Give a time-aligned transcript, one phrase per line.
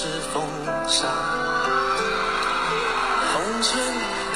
[0.00, 0.44] 是风
[0.86, 1.08] 沙。
[3.32, 3.80] 红尘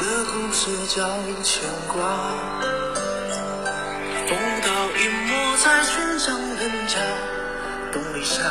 [0.00, 1.06] 的故事叫
[1.44, 2.02] 牵挂，
[4.26, 4.68] 风刀
[4.98, 6.98] 一抹在寻常人家，
[7.92, 8.42] 冬里沙，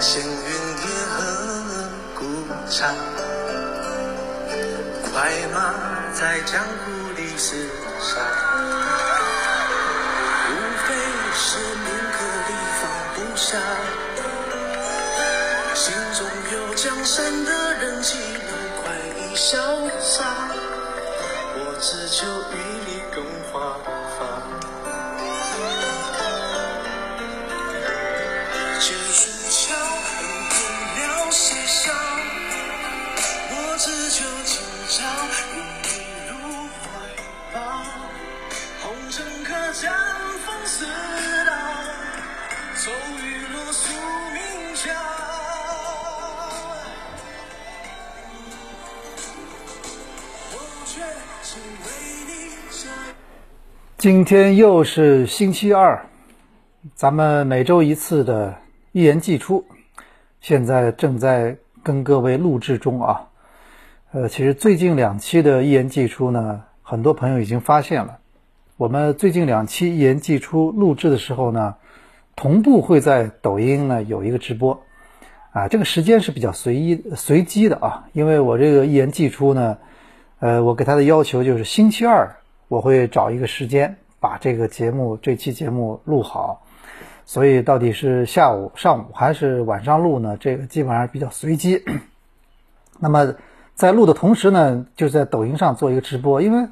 [0.00, 1.20] 闲云野鹤
[2.14, 2.24] 古
[2.66, 2.88] 刹，
[5.12, 5.74] 快马
[6.14, 7.68] 在江湖里厮
[8.00, 8.22] 杀，
[10.48, 10.50] 无
[10.86, 10.94] 非
[11.34, 12.82] 是铭刻里放
[13.14, 13.58] 不下，
[15.74, 19.58] 心中有江山的人岂能快意潇
[20.00, 20.24] 洒？
[21.56, 22.56] 我只求与
[22.86, 23.76] 你共华
[54.04, 56.04] 今天又是星期二，
[56.94, 58.54] 咱们每周一次的
[58.92, 59.64] 一言既出，
[60.42, 63.30] 现在正在跟各位录制中啊。
[64.12, 68.18] 呃，其实最近两期的一言既出呢，很多朋友已经发现了，
[68.76, 71.74] 我们最近两期一言既出录制的时候呢，
[72.36, 74.78] 同步会在抖音呢有一个直播，
[75.52, 79.78] 啊，这个时间是比较随意随机的啊，因为我这个一言既出呢，
[80.40, 82.36] 呃，我给他的要求就是星期二
[82.74, 86.62] 我会找一个时间把这个节目这期节目录好，
[87.24, 90.36] 所以到底是下午、上午还是晚上录呢？
[90.40, 91.84] 这个基本上比较随机。
[92.98, 93.36] 那么
[93.76, 96.68] 在录的同时呢，就在抖音上做一个直播，因为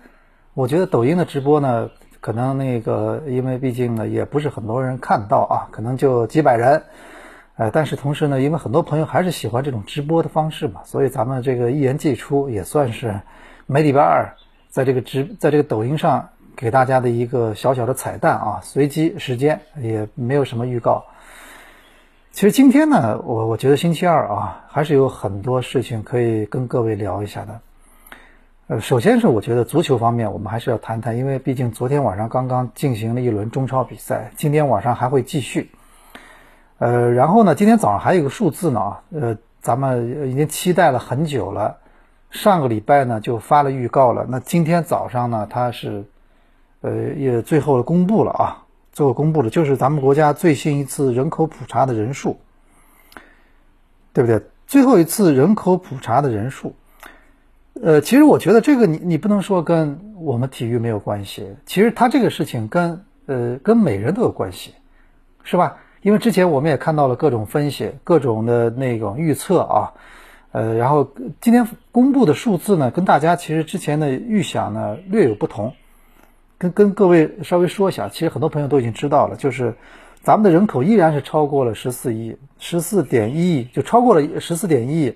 [0.55, 1.89] 我觉得抖音的直播呢，
[2.20, 6.83] 可能那个因为毕竟呢也不是很多人看到啊，可能就几百人。
[7.55, 13.21] 呃，但是同时呢，因为很多朋友还是喜欢这种直播的方式嘛，所以咱们这个一言既出也算是
[13.66, 14.34] 每礼拜二
[14.72, 21.05] 在这个直在这个抖音上给大家的一个小小的彩蛋啊，随机时间也没有什么预告。
[22.31, 27.60] 其实今天呢，我我觉得星期二啊，还是有很多事情可以跟各位聊一下的。
[28.69, 35.71] 呃，首先是我觉得足球方面，我们还是要谈谈，因为毕竟昨天晚上刚刚进行了一轮中超比赛，今天晚上还会继续。
[36.78, 41.77] 呃，然后呢，今天早上还有一个数字呢，呃，咱们已经期待了很久了，
[42.32, 46.03] 上个礼拜呢就发了预告了，那今天早上呢，它是
[46.81, 52.38] 呃也最后公布了啊，最后公布了就是咱们国家最新一次人口普查的人数，
[54.15, 54.42] 对不对？
[54.66, 56.75] 最后一次人口普查的人数，
[57.82, 64.72] 呃，其实我觉得这个你你不能说跟我们体育没有关系，其实它这个事情跟呃跟每人都有关系，
[65.44, 65.76] 是吧？
[66.00, 69.92] 因为之前我们也看到了各种分析、各种的那种预测啊，
[70.53, 75.73] 呃，然后今天公布的数字呢，跟大家其实之前的预想呢略有不同，
[76.59, 79.75] 跟跟各位稍微说一下，其实很多朋友都已经知道了，就是
[80.23, 85.15] 咱们的人口依然是超过了十四亿，十四点一亿就超过了十四点一亿，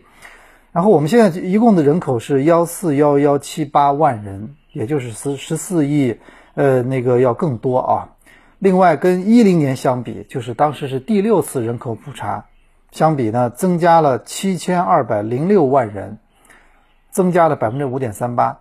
[0.73, 6.17] 然后我们现在一共的人口是幺四幺幺七八万人，也就是十十四亿，
[6.55, 8.09] 呃，那个要更多啊。
[8.59, 12.47] 另外，跟一零年相比，就是当时是第六次人口普查，
[12.97, 16.17] 相比呢，增加了七千二百零六万人，
[17.11, 18.61] 增加了百分之五点三八。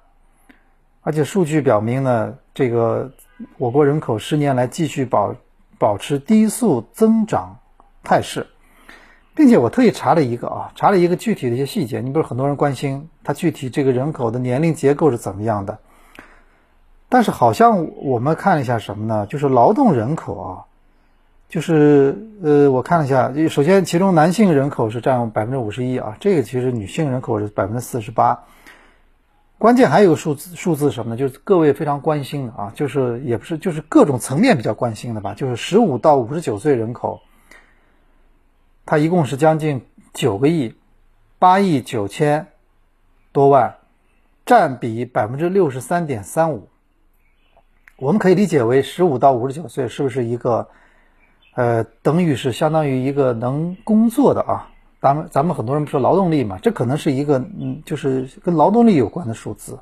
[1.03, 3.13] 而且数据表明呢，这个
[3.57, 5.35] 我国人口十年来继续保
[5.79, 7.59] 保持低速增长
[8.03, 8.47] 态势，
[9.35, 12.01] 并且我特意查了一个啊，查了一个具体的一些细节。
[12.01, 15.79] 你不是很多人关心它具体这个人口的年龄结构是怎么样的？
[17.07, 19.28] 但是好像我们看了一下什么呢？
[19.28, 20.66] 就是劳动人口啊，
[21.55, 28.43] 就是呃，我看了一下，首先其中男性人口是占百分之五十一啊，这个其实女性人口是百分之四十八。
[29.57, 31.17] 关键还有个数字，数字什么呢？
[31.17, 35.33] 就是各位非常关心的啊，就是也不是，就是各种层面比较关心的吧。
[35.33, 37.21] 就是十五到五十九岁人口，
[38.85, 40.75] 它一共是将近九个亿，
[41.39, 42.47] 八亿九千
[43.31, 43.75] 多万，
[44.45, 46.68] 占比百分之六十三点三五。
[47.95, 50.68] 我们可以理解为十五到五十九岁是不是一个，
[51.56, 54.69] 呃，等于是相当于一个能工作的啊？
[55.02, 59.80] 咱们咱们很多人不说劳动力嘛，这可能是一个嗯，就是跟劳动力有关的数字。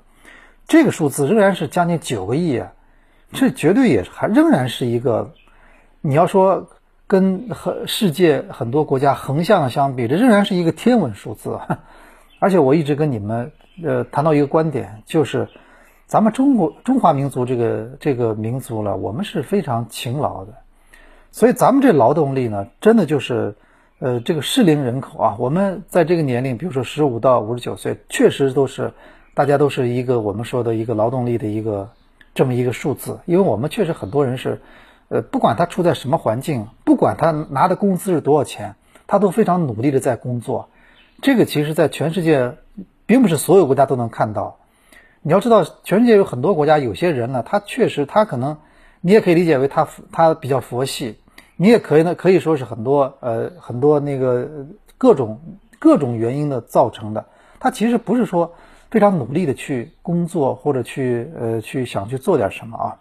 [0.67, 2.71] 这个数字仍然是将近九个亿，啊
[3.31, 5.33] 这绝对也还仍然是一个，
[6.01, 6.67] 你要说
[7.07, 11.59] 跟和世界很多国家横向相比，这仍然是一个天文数字。
[12.39, 13.51] 而且我一直跟你们
[13.83, 15.49] 呃谈到一个观点，就是。
[16.05, 20.53] 咱们中国中华民族这个这个民族了，我们是非常勤劳的，
[21.33, 23.55] 所以咱们这劳动力呢，真的就是，
[23.97, 28.93] 呃，这个适龄人口啊，我们在这个年龄，比如说十五到五十九岁，确实都是
[29.33, 31.89] 大家都是一个我们说的一个劳动力的一个
[32.35, 34.61] 这么一个数字，因为我们确实很多人是，
[35.09, 38.75] 呃，不管他处在什么环境，不管他拿的工资是多少钱，
[39.07, 40.69] 他都非常努力的在工作。
[41.23, 42.57] 这个其实，在全世界，
[43.07, 44.59] 并不是所有国家都能看到。
[45.23, 48.57] 你要知道，全世界有很多国家，有些人呢，他确实，他可能，
[49.01, 51.17] 你也可以理解为他他比较佛系。
[51.55, 54.47] 你也可以呢，可以说是很多呃很多那个
[54.97, 55.39] 各种
[55.79, 57.25] 各种原因的造成的。
[57.59, 58.53] 他其实不是说
[58.91, 62.97] 非常努力的去工作或者去呃去想去做点什么啊。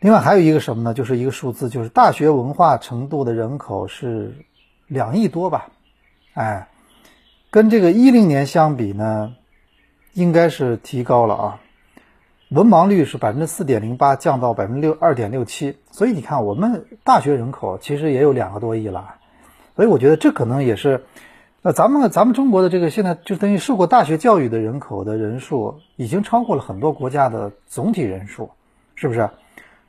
[0.00, 0.92] 另外还有一个什么呢？
[0.92, 4.34] 就是一个数字，就是大学文化程度的人口是
[4.86, 5.68] 两亿多吧？
[6.34, 6.68] 哎，
[7.50, 9.34] 跟这个一零年相比呢，
[10.12, 11.60] 应该是提高了啊。
[12.54, 15.76] 文盲率是百分之四点零八，降到百分之六二点六七。
[15.90, 19.16] 所以你看，我们大学人口其实也有两个多亿了。
[19.74, 21.02] 所以我觉得这可能也是，
[21.62, 28.48] 那咱们咱们中国的这个现在就等于受过大学教育的人口的人数，已经超过了很多国家的总体人数，
[28.94, 29.28] 是不是？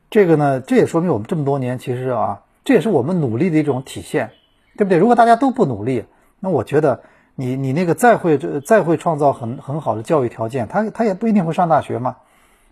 [0.09, 4.31] 这个呢，这也说明我们这么多年其实啊，这也是我们努力的一种体现，
[4.75, 4.97] 对不对？
[4.97, 6.06] 如果大家都不努力，
[6.39, 7.01] 那我觉得
[7.35, 12.15] 你你那个再会再会创造很很好的教育条件，他他也不一定会上大学嘛。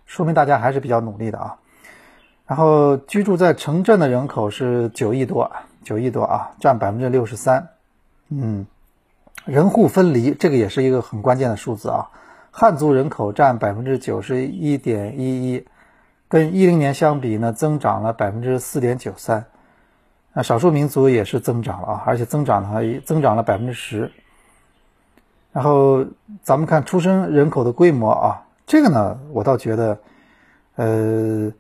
[0.06, 1.58] 说明大家还是比较努力的啊，
[2.46, 5.52] 然后居住在城镇的人口是九亿多，
[5.84, 7.70] 九亿多啊，占百分之六十三。
[8.30, 8.68] 嗯，
[9.46, 12.10] 人户分离这个也是一个很关键的数字啊，
[12.52, 15.66] 汉族人口占百分之九十一点一一，
[16.28, 19.46] 跟一零年相比呢，增长了百分之四点九三。
[20.34, 24.12] 那少数民族也是增长了啊，而且增长了增长了百分之十。
[25.52, 26.06] 然后
[26.44, 28.43] 咱们看出生人口的规模啊。
[28.66, 30.00] 这个呢，我倒觉得，
[30.76, 31.52] 呃，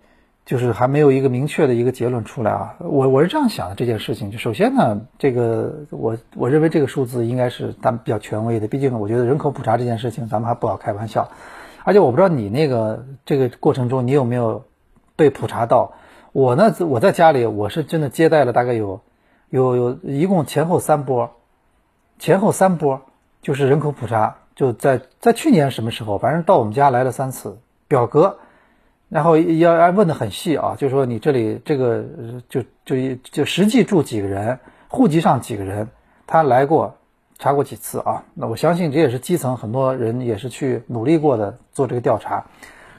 [0.45, 2.75] 就是还没有一个明确的一个结论出来啊。
[2.79, 11.29] 我我是这样想的，这件事情就首先呢，这个我我认为这个数字应该是咱们比较权威的，毕竟我觉得人口普查这件事情咱们还不好开玩笑。
[11.83, 14.63] 而且我不知道你那个这个过程中你有没有
[15.15, 15.94] 被普查到？
[16.31, 19.01] 我呢，我在家里我是真的接待了大概有
[19.50, 21.31] 有有一共前后三波，
[22.17, 23.01] 前后三波
[23.41, 24.38] 就是人口普查。
[24.55, 27.57] 就在在去年什么时候，反正到我们家来了三次
[27.88, 28.38] 表格，
[29.09, 32.03] 然后要要问的很细啊，就说你这里这个
[32.50, 35.88] 就就就实际住几个人，户籍上几个人，
[36.27, 36.95] 他来过
[37.39, 38.23] 查过几次啊？
[38.33, 42.45] 那我相信这也是基层很多人也是去努力过的做这个调查。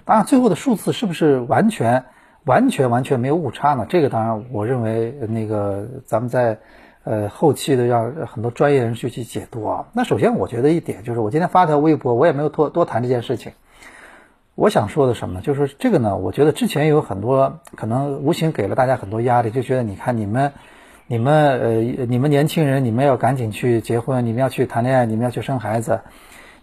[0.04, 2.04] 当然，最后的数字是不是完全
[2.44, 3.86] 完全完全没有误差呢？
[3.88, 6.58] 这个当然，我认为那个咱们在。
[7.04, 9.86] 呃，后期的让很多专业人士去解读啊。
[9.92, 13.52] 那首先，我觉得一点就是，我今天发条微博，我也没有多多谈这件事情。
[14.54, 16.16] 我想说的什么，就是这个呢？
[16.16, 20.52] 我觉得之前有很多可能无形给了大家很多压力，就觉得你看你们、
[21.06, 21.70] 你们呃、
[22.06, 26.00] 你们年轻人，你们要赶紧去结婚，你们要去谈恋爱，你们要去生孩子，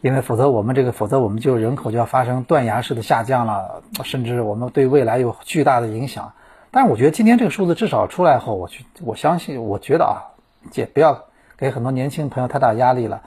[0.01, 6.33] 因为否则我们这个，否则我们就人口就要发生断崖式的下降了，甚至我们对未来有巨大的影响。
[6.71, 10.31] 但是我觉得今天这个数字至少出来后，我去我相信，我觉得啊。
[10.69, 11.25] 姐，不要
[11.57, 13.23] 给很多年轻朋友太大压力了。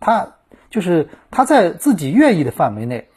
[0.00, 0.28] 他
[0.70, 3.08] 就是他在自己愿意的范围内，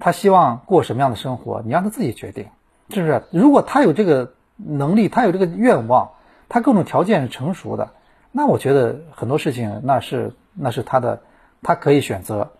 [0.00, 2.48] 他希望过什么样的生活，你让他自己决定，
[2.88, 3.22] 是不是？
[3.30, 6.10] 如果他有这个能力，他有这个愿望，
[6.48, 7.90] 他各种条件是成熟的，
[8.32, 11.22] 那我觉得很多事情那是那是他的，
[11.62, 12.50] 他可以选择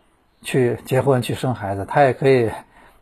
[0.42, 2.48] 去结婚去生孩子，他也可以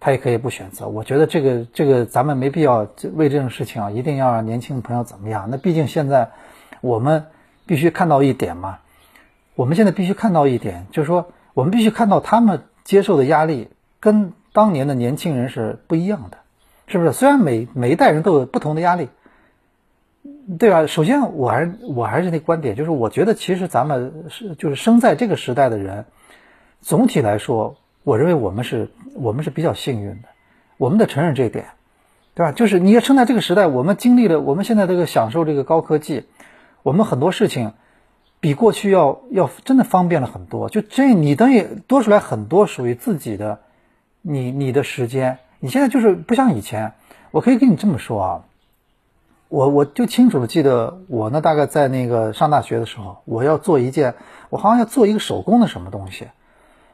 [0.01, 0.89] 他也可以不选择。
[0.89, 5.49] 我觉得这个这个咱们没必要为这种事情啊，一定要让年轻朋友怎么样？
[5.51, 6.31] 那毕竟现在
[6.81, 7.27] 我们。
[7.69, 8.79] 必须看到一点嘛，
[9.55, 13.69] 我们现在必须看到一点，就是说，我们必须看到他们接受的压力
[14.01, 16.39] 跟当年的年轻人是不一样的，
[16.87, 17.13] 是不是？
[17.13, 19.11] 虽然每每一代人都有不同的压力，
[20.59, 20.87] 对吧？
[20.87, 26.07] 首先，我还是我还是那观点，就是我觉得其实咱们是就是生在这个时代的人，
[26.81, 30.29] 总体来说，我认为我们是我们是比较幸运的，
[30.77, 31.67] 我们得承认这一点，
[32.35, 32.53] 对吧？
[32.53, 36.25] 就是你要生在这个时代，我们经历了，我们现在这个享受这个高科技。
[36.83, 37.75] 我们很多事情
[38.41, 43.59] 比过去要要真的方便了很多，就这你等于多出来很多属于自己的，
[44.23, 46.93] 你你的时间，你现在就是不像以前。
[47.31, 48.45] 我可以跟你这么说啊，
[49.49, 54.15] 我我就清楚的记得我呢，大概在那个上大学的时候，我要做一件，
[54.49, 56.29] 我好像要做一个手工的什么东西。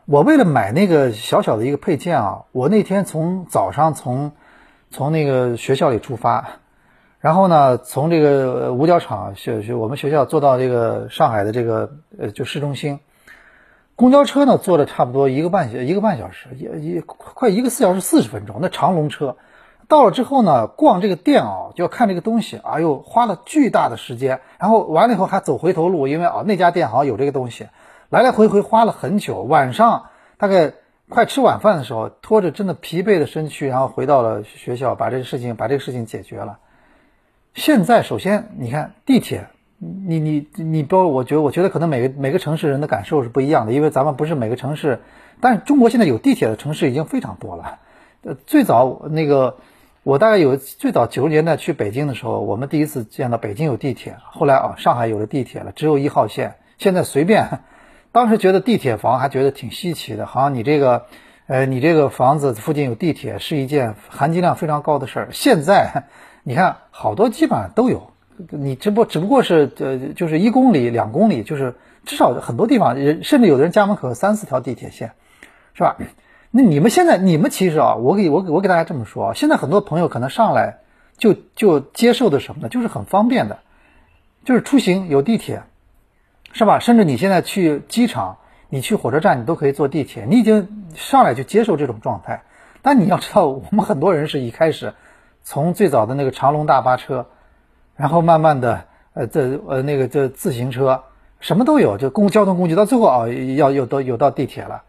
[0.06, 4.32] 我为了买那个小小的一个配件啊，我那天从早上从
[4.90, 6.46] 从那个学校里出发。
[7.20, 13.00] 然后呢，从这个五角场学学我们学校坐到这个上海的这个呃就市中心，
[13.96, 18.58] 公交车呢坐了差不多一个半小一个半小时，也也快一个四小时四十分钟。
[18.60, 19.38] 那长龙车
[19.88, 27.68] 到了之后呢，逛这个店啊，就要看这个东西，哎呦，花了巨大的时间，然后完了以后还走回头路，因为啊那家店好像有这个东西，
[28.14, 29.42] 来来回回花了很久。
[29.42, 30.04] 晚上
[30.36, 30.74] 大概
[31.08, 36.60] 快吃晚饭的时候，拖着真的疲惫的身躯，然后回到了学校，把这个事情把这个事情解决了。
[37.54, 45.00] 现在首先你看地铁，你你你包，我觉得我觉得可能每个每个城市人的感受是不一样的，因为咱们不是每个城市，
[45.40, 47.80] 但是中国现在有地铁的城市已经非常多了。
[48.22, 49.56] 呃，最早那个。
[50.04, 54.18] 我大概有最早九十年代去北京的时候，我们第一次见到北京有地铁。
[54.22, 56.56] 后来啊，上海有了地铁了，只有一号线。
[56.76, 57.60] 现在随便，
[58.14, 61.06] 当时觉得地铁房还觉得挺稀奇的，好像你这个，
[61.48, 65.28] 呃，你这个房子附近有地铁是一件含金量非常高的事儿。
[65.32, 66.04] 现在
[66.44, 68.12] 你看，好多基本上都有，
[68.50, 75.10] 你只不只不过是呃，就是一公里、两公里，就是至少很多地方，人甚至有的人家门口三四条地铁线，
[75.74, 75.96] 是吧？
[76.52, 80.78] 那你们现在，你们其实啊，我给我给我给大家这么说，现在很多朋友可能上来
[81.18, 82.68] 就就接受的什么呢？
[82.68, 83.58] 就是很方便的，
[84.44, 85.64] 就是出行有地铁，
[86.54, 86.78] 是吧？
[86.78, 92.44] 甚至你现在去机场，你去火车站，你都可以坐地铁，你已经上来就接受这种状态。
[92.80, 94.94] 但你要知道，我们很多人是一开始
[95.42, 97.26] 从最早的那个长龙大巴车，
[97.96, 98.84] 然后慢慢的
[99.14, 101.02] 呃这呃那个这自行车
[101.40, 104.84] 什么都有，就公交通工具，到最后啊要有到有到地铁了。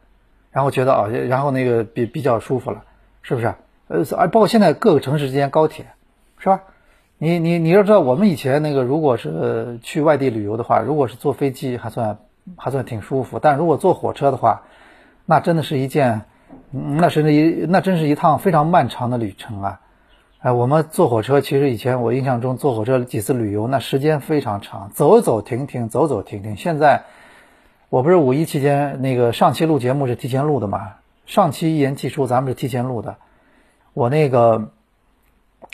[0.51, 2.83] 然后觉得啊，然后那个比比较舒服了，
[3.23, 3.53] 是不是？
[3.87, 5.87] 呃，包括现在各个城市之间高铁，
[6.37, 6.61] 是吧？
[7.17, 12.17] 你你你要知道，我们以前那个如果是去外地旅游的话，如果是坐飞机还算
[12.55, 14.63] 还算挺舒服，但如果坐火车的话，
[15.25, 16.21] 那真的是一件，
[16.71, 19.81] 那是那一那真是一趟非常漫长的旅程啊！
[20.39, 26.55] 哎，我们坐火车，其实以前我印象中坐火车几次旅游，那时间非常长，走走停停，走走停停。
[26.55, 27.03] 现在。
[27.87, 30.95] 我不是五一期间那个上期录节目是提前录的嘛？
[31.27, 33.15] 上期一言既出，咱们是提前录的。
[33.93, 34.71] 我那个，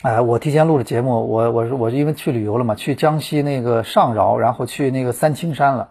[0.02, 5.90] 哎，我提前录了节目，我我是我是因为去旅游了嘛，去江西那个上饶，然后去那个三清山了。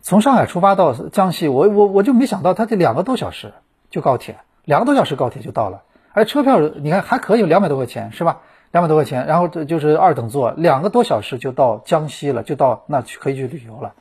[0.00, 3.52] 从上海出发到江西，我我我就没想到，他这两个多小时
[3.90, 5.82] 就高铁，两个多小时高铁就到了，
[6.14, 8.40] 而车票你看还可以，两百多块钱是吧？
[8.70, 13.92] 两百多块钱，然后这就是二等座，两个多小时就到江西了，就到那去可以去旅游了。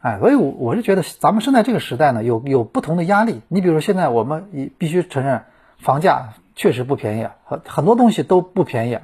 [0.00, 3.42] 哎，所以我我是觉得咱们生在这个时代呢，有有不同的压力。
[3.46, 5.44] 你比如说，现在我们必须承认，
[5.78, 8.98] 房价确实不便宜，很很多东西都不便宜，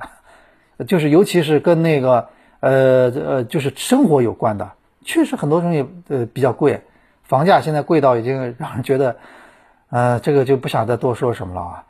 [0.86, 2.28] 就是尤其是跟那个
[2.60, 4.72] 呃呃，就是生活有关的，
[5.04, 6.82] 确实很多东西呃比较贵，
[7.24, 9.16] 房价现在贵到已经让人觉得，
[9.90, 11.84] 呃，这个就不想再多说什么了啊。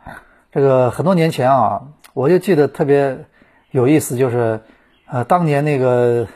[0.53, 1.83] 这个很多年前啊，
[2.15, 3.25] 我就记得特别
[3.71, 4.61] 有意思，就是
[5.07, 6.27] 呃，当年那个。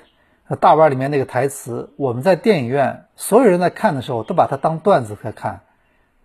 [0.60, 5.62] 大腕里面那个台词，我们在电影院，所有人在看的时候都把它当段子在看，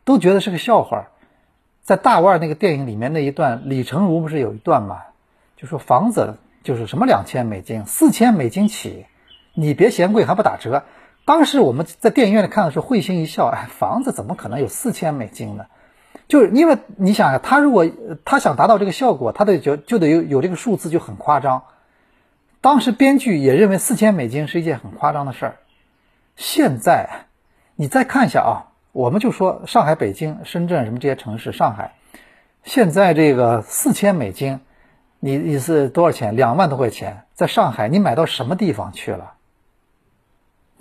[0.04, 1.08] 都觉得是个笑话。
[1.90, 5.00] 在大腕那个电影里面那一段，李成儒不是有一段嘛，
[5.58, 9.08] 就说房子就是什么两千美金、四千美金起，
[9.56, 10.84] 你别嫌贵还不打折。
[11.26, 15.66] 当时我们在电影院里看的时候会心一笑，哎，房子怎么可能有四千美金呢？
[16.28, 17.90] 就是因为你想啊，他如果
[18.24, 21.64] 他想达到这个效果，他得就就得有有这个数字就很夸张。
[22.62, 25.58] 当时编剧也认为四千美金是一件很夸张的事儿。
[26.36, 27.26] 现在，
[27.76, 31.94] 你再看一下啊，我们就说上海、北京、深圳什么这些城市，上海
[32.64, 34.60] 现在这个四千美金，
[35.20, 36.36] 你你是多少钱？
[36.36, 39.34] 两万多块钱，在上海你买到什么地方去了？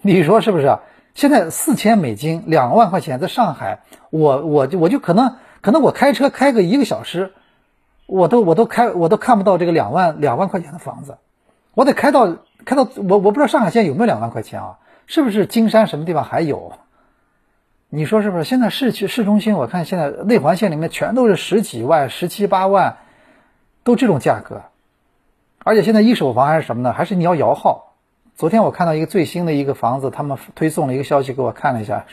[0.01, 0.79] 你说是不是？
[1.15, 7.33] 现在四千美金，两万块钱，在上海，我我就我就可能可能我开车开个一个小时，
[8.07, 11.19] 我都我都开我都看不到这个两万两万块钱的房子。
[11.75, 14.79] 我得开到开到我我不知道上海现在有没有两万块钱啊？
[15.07, 16.73] 是不是金山什么地方还有？
[17.91, 18.45] 你说是不是？
[18.45, 22.99] 现在市区市中心，我看现在内环线里面全都是十几万、十七八万，
[23.83, 24.61] 都这种价格。
[25.65, 26.93] 而且现在一手房还是什么呢？
[26.93, 27.95] 还是你要摇号。
[28.37, 32.05] 昨天我看到一个最新的一个房子，他们推送了一个消息给我看了一下，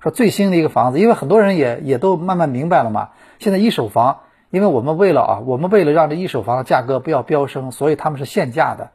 [0.00, 3.08] 说最新的一个房子，因为很多人也也都慢慢明白了嘛。
[3.40, 8.90] 现在一手房，因为我们为了啊，我们为了让这一手房的价格不要飙升，所以他们是限价的。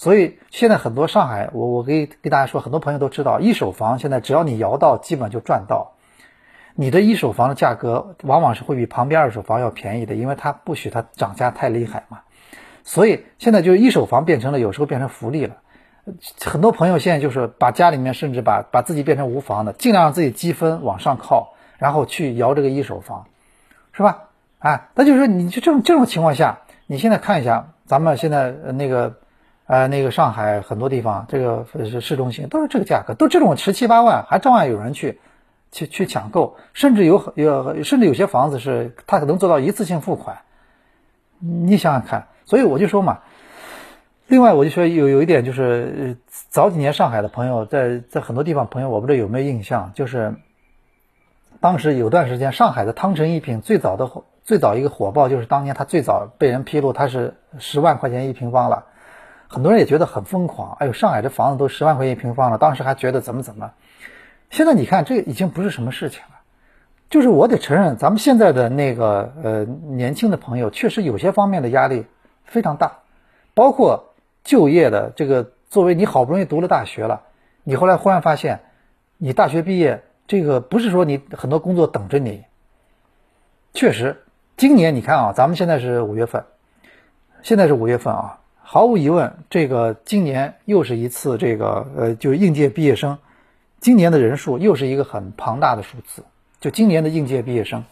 [0.00, 5.92] 所以现在很多上海，我我可以给大家说，很多朋友都知道，一手房现在只要你摇到，基本就赚到。
[6.74, 12.20] 你的一手房的价格往往是会比旁边二手房要便宜的，因为它不许它涨价太厉害嘛。
[12.82, 15.56] 所以现在就一手房变成了有时候变成福利了。
[16.46, 23.26] 很多朋友现在就是把家里面甚至把把自己变成无房的，尽量让自己积分往上靠，然后去摇这个一手房，
[23.92, 24.30] 是吧？
[24.60, 29.16] 啊，那就是说，你就这种这种情况下，你现在看一下，咱们现在那个。
[29.70, 35.20] 呃，那个上海很多地方，这个是市中心都是这个价格，都这种十七八万，还照样有人去
[35.70, 40.38] 去去抢购，甚至有有甚至有些房子是它可能做到一次性付款，
[41.38, 43.20] 你想想看，所以我就说嘛。
[44.26, 46.16] 另外，我就说有有一点就是，
[46.48, 50.34] 早几年上海的朋友在在很多地方朋友，我不知道有没有印象，就是
[51.60, 54.10] 当时有段时间上海的汤臣一品最早的
[54.42, 58.86] 最早一个火爆，就是当年他最早被人披露他是十万块钱一平方了，
[59.50, 60.76] 很多人也觉得很疯狂。
[60.78, 63.72] 哎呦，上海这房子都十万块钱一平方了，当时还觉得怎么怎么。
[64.48, 66.40] 现在你看，这已经不是什么事情了。
[67.10, 72.06] 就是我得承认，咱们现在的那个呃年轻的朋友，确实有些方面的压力
[72.44, 73.00] 非常大，
[73.52, 74.06] 包括。
[74.42, 77.24] 就业的这个，作为你好不容易读了大学了，
[77.62, 78.60] 你后来忽然发现，
[79.18, 82.42] 你大学毕业这个不是说你很多工作等着你。
[83.74, 84.24] 确实，
[84.56, 86.46] 今年你看啊，咱们现在是五月份，
[87.42, 88.39] 现在是五月份啊，
[88.72, 93.18] 毫无疑问，这个今年又是一次这个呃，就应届毕业生，
[93.80, 96.22] 今年的人数又是一个很庞大的数字，
[96.60, 97.82] 就今年的应届毕业生，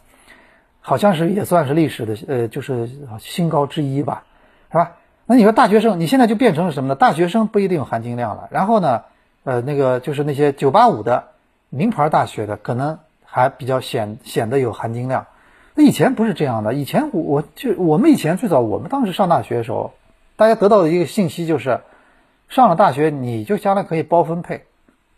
[0.81, 4.23] 好像是也算是历史的呃，就是新高之一吧，
[4.71, 4.93] 是吧？
[5.27, 6.95] 那你说大学生，你现在就变成了什么呢？
[6.95, 8.47] 大学生不一定有含金量了。
[8.53, 9.03] 然后呢，
[9.43, 11.25] 呃，那个就是那些九八五的
[11.71, 15.27] 名牌大学的，可能还比较显显得有含金量。
[15.75, 19.95] 那以前不是这样的，以前我我就我们以前最早我们当时上大学的时候，
[20.38, 21.80] 大家得到的一个信息就是，
[22.49, 24.64] 上了大学你就将来可以包分配，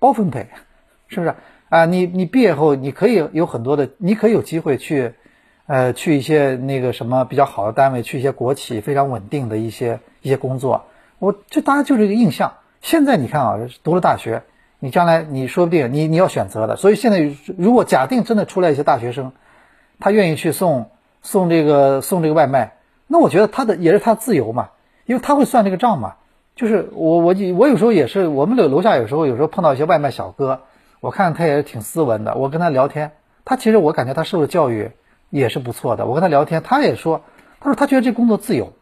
[0.01, 0.49] 包分配，
[1.07, 1.35] 是不是
[1.69, 1.85] 啊？
[1.85, 5.15] 你你毕业后你可以有很多的，你可以有机会去。
[5.67, 10.85] 呃，去一些那个什么比较好的单位，去一些国企非常稳定的一些一些工作，
[11.21, 12.55] 我这大家就这个印象。
[12.81, 14.43] 现在你看啊，读了大学，
[14.81, 16.75] 你将来你说不定你你要选择的。
[16.75, 19.31] 所以现在如果假定真的出来一些大学生，
[20.01, 20.91] 他愿意去送
[21.23, 22.73] 送这个送这个外卖，
[23.07, 24.71] 那我觉得他的也是他自由嘛，
[25.11, 26.15] 因为他会算这个账嘛。
[26.55, 30.61] 就是我我我有时候也是，我们楼楼下有时候有时候碰到一些外卖小哥，
[31.01, 33.13] 我看他也是挺斯文的，我跟他聊天，
[33.45, 34.93] 他其实我感觉他受的教育。
[35.33, 36.07] 也是不错的。
[36.07, 37.23] 我跟他聊天，他也说，
[37.61, 38.73] 他说他觉得这工作自由、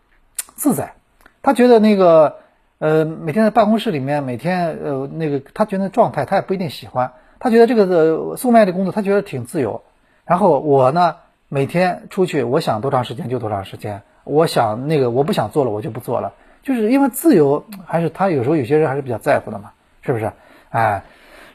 [0.55, 0.95] 自在，
[1.43, 2.37] 他觉得那个
[2.79, 9.83] 呃每天在办公室里面，每天呃那个他觉得状态他也不一定喜欢，他觉得这个呃送外卖的工作他觉得挺自由。
[10.25, 11.17] 然后我呢
[11.51, 20.33] 每天出去，我想多长时间就多长时间，我想那个我不想做了我就不做了，就是因为自由还是他有时候有些人还是比较在乎的嘛，是不是？
[20.71, 21.03] 哎。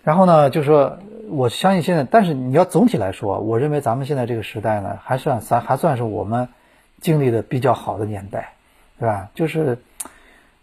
[0.06, 0.98] 然后呢，就是说，
[1.30, 6.50] 我相信现在，但是你要总体来说，我认为咱们现在这个时代呢，还算咱还算是我们
[7.00, 8.56] 经历的比较好的年代，
[9.00, 9.30] 对吧？
[9.34, 9.78] 就是，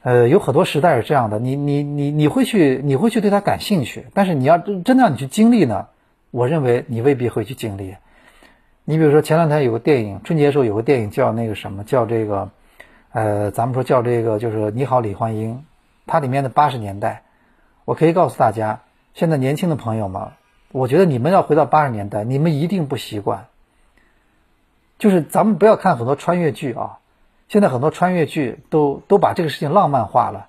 [0.02, 5.86] 呃，有很多时代是这样的，你你你你会去你会去对它感兴趣，但是你要真真的让你去经历呢，
[6.30, 7.96] 我认为你未必会去经历。
[8.84, 12.50] 你比如说前两天有个电影，春节时候有个电影叫那个什么叫这个，
[13.12, 15.64] 呃，咱们说叫这个就是你好李焕英，
[16.06, 17.22] 它里面的八十年代，
[17.84, 18.80] 我可以告诉大家。
[19.14, 20.28] 现在年轻的朋友们，
[20.72, 23.46] 我觉得你们要回到八十年代，你们一定不习惯。
[24.98, 26.98] 就是咱们不要看很多穿越剧啊，
[27.48, 30.46] 现在很多穿越剧都都把这个事情浪漫化了。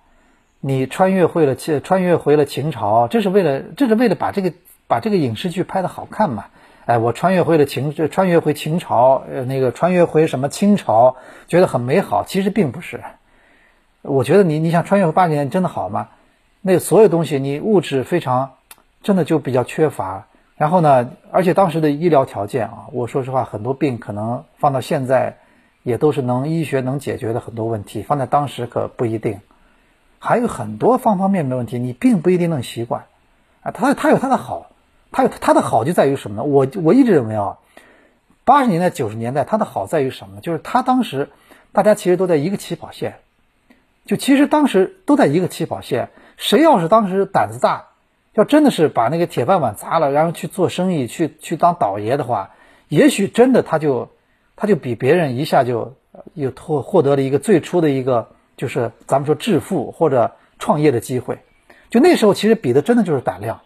[0.60, 4.54] 你穿越回了穿越回了秦朝，这是为了这是为了把这个
[4.88, 6.46] 把这个影视剧拍的好看嘛？
[6.92, 11.16] 哎，我穿越回了秦，穿越回秦朝，呃，那个穿越回什么清朝，
[11.48, 12.26] 觉得很美好。
[12.26, 13.00] 其实并不是。
[14.02, 16.10] 我觉得你你想穿越回八十年真的好吗？
[16.60, 18.56] 那所有东西，你物质非常，
[19.04, 20.28] 真的就比较缺乏。
[20.58, 25.38] 然后呢，而且当时的医疗条件啊，我说实话，很多病可能放到现在，
[25.84, 29.40] 也都是能医学能解决的很多问题，放在当时可不一定。
[30.20, 33.06] 还有很多方方面面的问题，你并不一定能习惯。
[33.62, 34.72] 啊，它它有它的好，
[35.12, 36.44] 它有它的好就在于什么呢？
[36.44, 37.58] 我我一直认为啊，
[38.46, 40.42] 八十年代九十年代它的好在于什么呢？
[40.42, 41.30] 就是它当时
[41.74, 43.20] 大家其实都在一个起跑线，
[44.06, 46.10] 就其实当时都在一个起跑线。
[46.38, 47.90] 谁要是当时胆子大，
[48.34, 52.52] 要真的是把那个铁饭碗砸了，然后去做生意，去去当倒爷的话，
[52.88, 54.10] 也许真的他就
[54.56, 55.94] 他就比别人一下就
[56.34, 61.40] 又获获得了一个最初的一个就是咱们说致富或者创业的机会。
[61.90, 63.62] 就那时候其实比的真的就是胆量。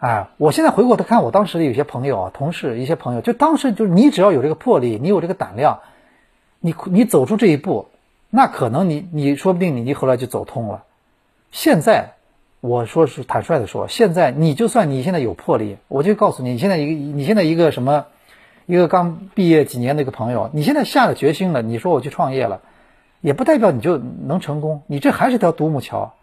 [0.00, 5.80] 哎，我现在回过头看，我当时的有些朋友啊、同事一些朋友，就当时就是你只要有这个魄力，你有这个胆量，
[6.58, 7.88] 你你走出这一步，
[8.30, 10.84] 那可能你你说不定你你后来就走通了。
[11.52, 12.14] 现在，
[12.62, 18.06] 我说是坦率的说，现在你就算你现在有魄力，我就告诉你，你现在一个你现在一个什么，
[18.64, 22.62] 一个刚毕业几年的一个朋友，你现在下了决心了，你说我去创业了，
[23.20, 26.14] 也不代表你就能成功，你这还是条独木桥，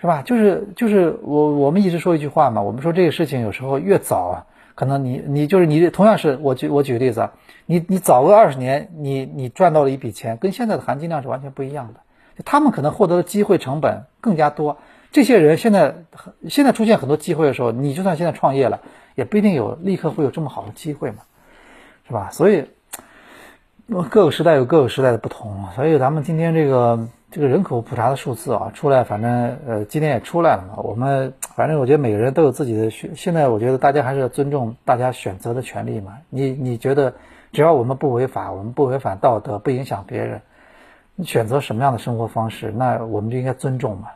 [0.00, 0.22] 是吧？
[0.22, 7.30] 就是就是我我们一直说一句话嘛，我们说这个事情有时候越早啊，可能你你就是你同样是我举我举个例子，
[7.64, 12.00] 你你早个二十年，你你赚到了一笔钱，跟现在的含金量是完全不一样的。
[12.44, 14.76] 他们可能获得的机会成本更加多。
[15.10, 15.94] 这些人现在
[16.48, 18.82] 现在出现很多机会的时候，你就算现在创业了，
[19.14, 21.18] 也不一定有立刻会有这么好的机会嘛，
[22.06, 22.28] 是吧？
[22.30, 22.66] 所以
[24.10, 30.82] 各个时代有各个时代的不同，所以咱们今天这个这个人口普查的数字啊出来，反正呃今天也出来了嘛。
[30.82, 36.18] 我们反正我觉得每个人都有自己的选，现在我觉得大家还是要尊重大家选择的权利嘛。
[36.30, 37.14] 你你觉得
[37.52, 40.40] 只要我们不违法，我们不违反道德，不影响别人，
[41.14, 44.08] 你选择什么样的生活方式，那我们就应该尊重嘛。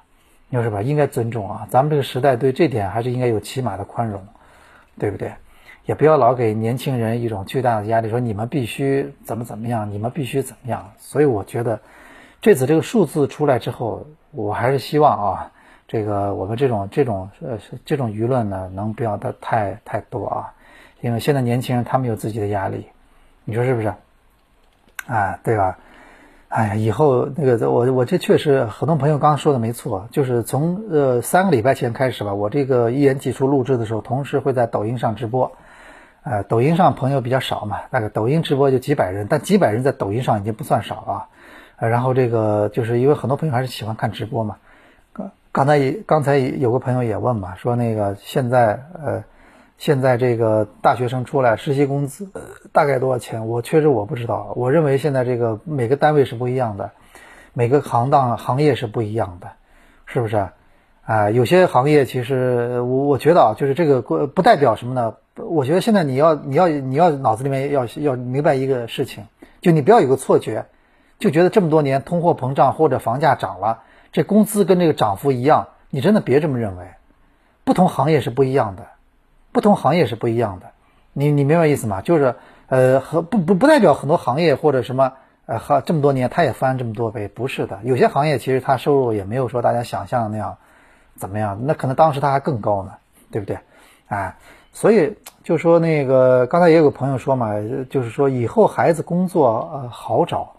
[0.53, 0.83] 你说是吧？
[0.83, 1.69] 应该尊重啊！
[1.71, 4.21] 咱们这个时代对这点还是应该有起码的宽容，
[4.99, 5.33] 对不对？
[5.87, 10.93] 也不要老给年轻人一种巨大的压力，说你们必须怎么怎么样，你们必须怎么样。
[10.99, 11.79] 所以我觉得，
[12.43, 15.53] 这次这个数字出来之后，我还是希望啊，
[15.87, 20.53] 这个我们这种这种呃这种舆论呢，能不要的太太多啊，
[21.03, 22.87] 因为现在年轻人他们有自己的压力，
[23.45, 23.93] 你说是不是？
[25.07, 25.77] 啊，对吧？
[26.49, 35.53] 哎呀，以后那个我我这确实很多朋友刚刚说的没错，就是从呃三个礼拜前开始吧，我这个一言既出录制的时候，同时会在抖音上直播。
[36.23, 41.29] 呃，抖音上朋友比较少嘛，那个抖音直播就几百人，但几百人在抖音上已经不算少啊。
[41.89, 44.57] 然后这个就是因为很多朋友还是喜欢看直播嘛。
[45.13, 49.25] 刚刚才刚才有个朋友也问嘛，说那个现在呃，
[49.79, 52.31] 现在这个大学生出来实习工资
[52.73, 53.49] 大概多少钱？
[53.49, 54.53] 我确实我不知道。
[54.55, 56.93] 我认为现在这个每个单位是不一样的，
[57.55, 59.49] 每个行当行业是不一样的，
[60.07, 60.49] 是不是？
[61.05, 65.15] 啊，有些行业其实我我觉得啊，就是这个不代表什么呢？
[65.35, 69.25] 我觉得现在你要你要你要脑子里面要要明白一个事情，
[69.61, 70.67] 就你不要有个错觉，
[71.21, 76.89] 就觉得这么多年通货膨胀或者房价涨了，这工资跟这个涨幅一样，你真的别这么认为。
[77.63, 78.89] 不同行业是不一样的，
[79.53, 80.71] 不同行业是不一样的。
[81.13, 82.01] 你你明白意思吗？
[82.01, 82.35] 就是
[82.69, 85.13] 呃和不不不代表很多行业或者什么
[85.47, 87.79] 呃和这么多年它也翻这么多倍，不是的。
[87.85, 90.57] 有些行业其实它收入也没有说大家想象的那样
[91.17, 92.93] 怎么样，那可能当时它还更高呢，
[93.31, 93.59] 对不对？
[94.09, 94.37] 啊。
[94.73, 97.55] 所以就说那个，刚才也有个朋友说嘛，
[97.91, 100.55] 就是说以后孩子工作呃好找，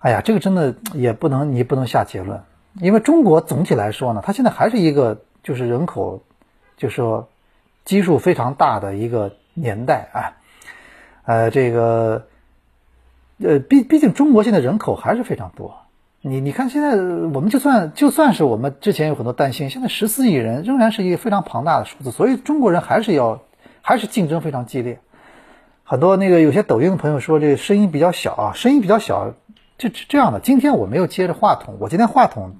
[0.00, 2.42] 哎呀，这个真的也不能你不能下结论，
[2.80, 6.22] 因为中国总体来说呢，它现在还是一个就是人口，
[6.76, 7.28] 就说
[7.84, 10.36] 基数非常大的一个年代啊，
[11.24, 12.26] 呃，这个
[13.42, 15.76] 呃毕毕竟中国现在人口还是非常多。
[16.20, 23.40] 你你看，现在我们就算就算是我们之前有很多担心，现在十四亿人仍然是一个非常庞大的数字，所以中国人还是要
[23.82, 25.00] 还是竞争非常激烈。
[25.84, 29.32] 很多那个有些抖音的朋友说这个声音比较小啊，声音比较小，
[29.78, 30.40] 这这样的。
[30.40, 32.56] 今天我没有接着话筒，我今天话筒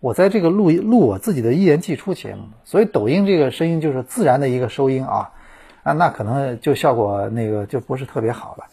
[0.00, 5.30] 我在这个录录我自己的一言既出节目，所以抖音这个声音就是自然的一个收音啊
[5.82, 8.64] 啊，那可能就效果那个就不是特别好了。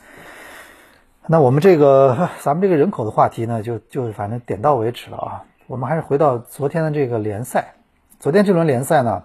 [1.27, 5.43] 那我们这个咱们这个人口的话题呢，就就反正点到为止了啊。
[5.67, 7.75] 我们还是回到昨天的这个联赛。
[8.19, 9.23] 昨天这轮联赛呢，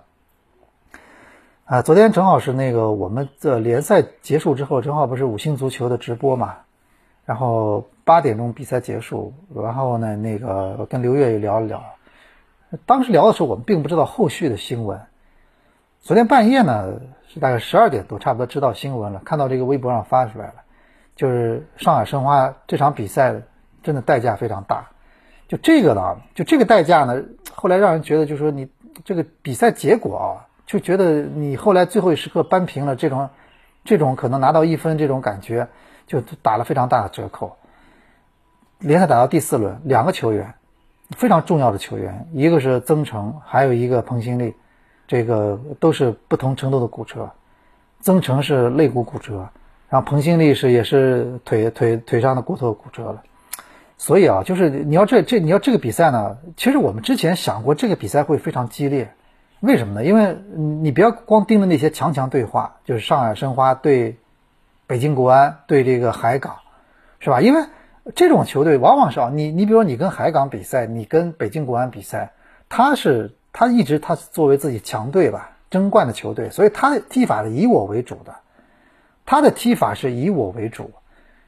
[1.65, 6.55] 啊，昨天正好是那个我们的联赛结束之后，正好不是五星足球的直播嘛。
[7.25, 11.85] 然后八点钟比赛结束，然后呢，那个跟刘越也聊了聊。
[12.87, 14.99] 当时聊的时候，我们并不知道后续的新闻。
[16.01, 20.55] 昨天半夜呢，是大概十二点多，差不多知道新闻了，看到这个微博上发出来了。
[21.17, 23.43] 就是上海申花这场比赛
[23.83, 24.87] 真的代价非常大，
[25.47, 27.23] 就这个呢，就这个代价呢，
[27.55, 28.71] 后来让人觉得就是说你
[29.05, 33.29] 这个比赛结果啊，就觉得你后来最后一时刻扳平了这种，
[33.85, 35.69] 这种可能拿到一分这种感觉，
[36.07, 37.55] 就打了非常大的折扣。
[38.79, 40.55] 联赛打到第四轮，两个球员
[41.11, 44.55] 非常重要的球员，一个是曾诚，还有一个彭新立，
[45.07, 47.31] 这个都是不同程度的骨折，
[48.01, 49.49] 曾诚是肋骨骨折。
[49.91, 53.23] 然后彭新立是也是腿腿腿上的骨头骨折了，
[53.97, 59.15] 所以啊，就是你要这这你要这个比赛呢，其实我们之前想过这个比赛会非常激烈，
[59.61, 60.05] 为什么呢？
[60.05, 60.37] 因为
[60.83, 64.19] 你不要光盯着那些强强对话，就是上海申花对
[64.87, 66.57] 北京国安对这个海港，
[67.19, 67.41] 是吧？
[67.41, 67.65] 因为
[68.15, 72.33] 这种球队往往是啊，你你比如说你跟海港比赛，你跟北京国安比赛，
[72.69, 78.35] 他是他一直他作为自己强队吧，争冠的球队，所以他的踢法是以我为主的。
[79.27, 80.91] 他的踢法是以我为主，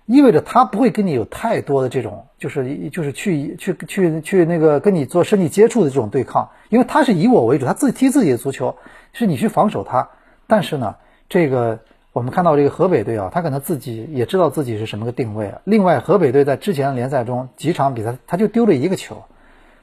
[0.04, 8.76] 意味着他不会跟你有太多的这种，就是就是去去去去那个跟你做身体接触的这种对抗，因为他是以我为主，他自己踢自己的足球，
[9.14, 10.06] 是你去防守他。
[10.46, 10.94] 但是呢，
[11.26, 11.78] 这个
[12.12, 15.60] 我们看到这个河北队啊，他可能自己也知道自己是什么个定位啊。
[15.64, 19.22] 另外，河北队在之前的联赛中几场比赛他就丢了一个球，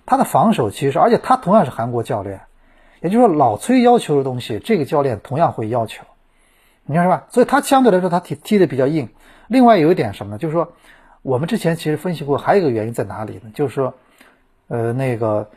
[0.05, 2.41] 他的防守其实，而且他同样是韩国教练，
[3.01, 6.03] 也就是说老崔要求的东西，这个教练同样会要求。
[6.83, 7.27] 你看是吧？
[7.29, 9.09] 所以他相对来说他踢踢的比较硬。
[9.47, 10.37] 另外有一点什么呢？
[10.37, 10.73] 就是说，
[11.21, 13.51] 我们之前其实分析过，还有一个原因在哪里呢？
[13.53, 13.93] 就是说，
[14.67, 15.49] 呃，那个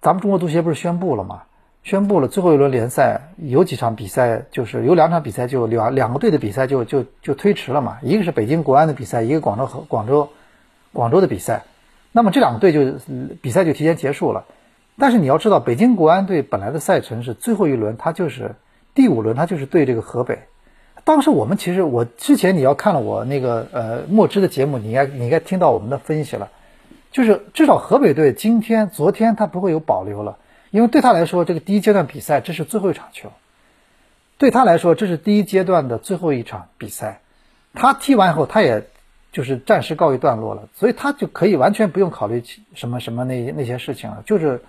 [0.00, 1.42] 咱们中国足协不是宣布了吗？
[1.84, 10.28] 宣布了最后一轮联赛有几场比赛，就是有两场比赛就两两个队的比赛就就就推迟了嘛，一个是北京国安的比赛，一个广州和广州
[10.92, 11.64] 广州的比赛，
[12.12, 12.98] 那么这两个队就
[13.40, 14.44] 比赛就提前结束了。
[14.96, 18.54] 但是你要知道，北京国安队本来的赛程是最后一轮，他就是
[18.94, 20.38] 第五轮，他就是对这个河北。
[21.02, 26.48] 当时我们其实我之前你要看了我那个呃墨汁的节目，你应该你应该听到我们的分析了，
[27.10, 30.38] 就是至少河北队今天昨天他不会有保留了。
[30.72, 33.30] 因为对他来说，这个第一阶段比赛这是最后一场球，
[34.38, 37.20] 对他来说这是第一阶段的最后一场比赛，
[37.74, 38.86] 他踢完以后他也
[39.30, 42.42] 就是暂时告一段落了，所以他就可以完全不用考虑
[42.74, 44.62] 什么什么那那些事情了，就是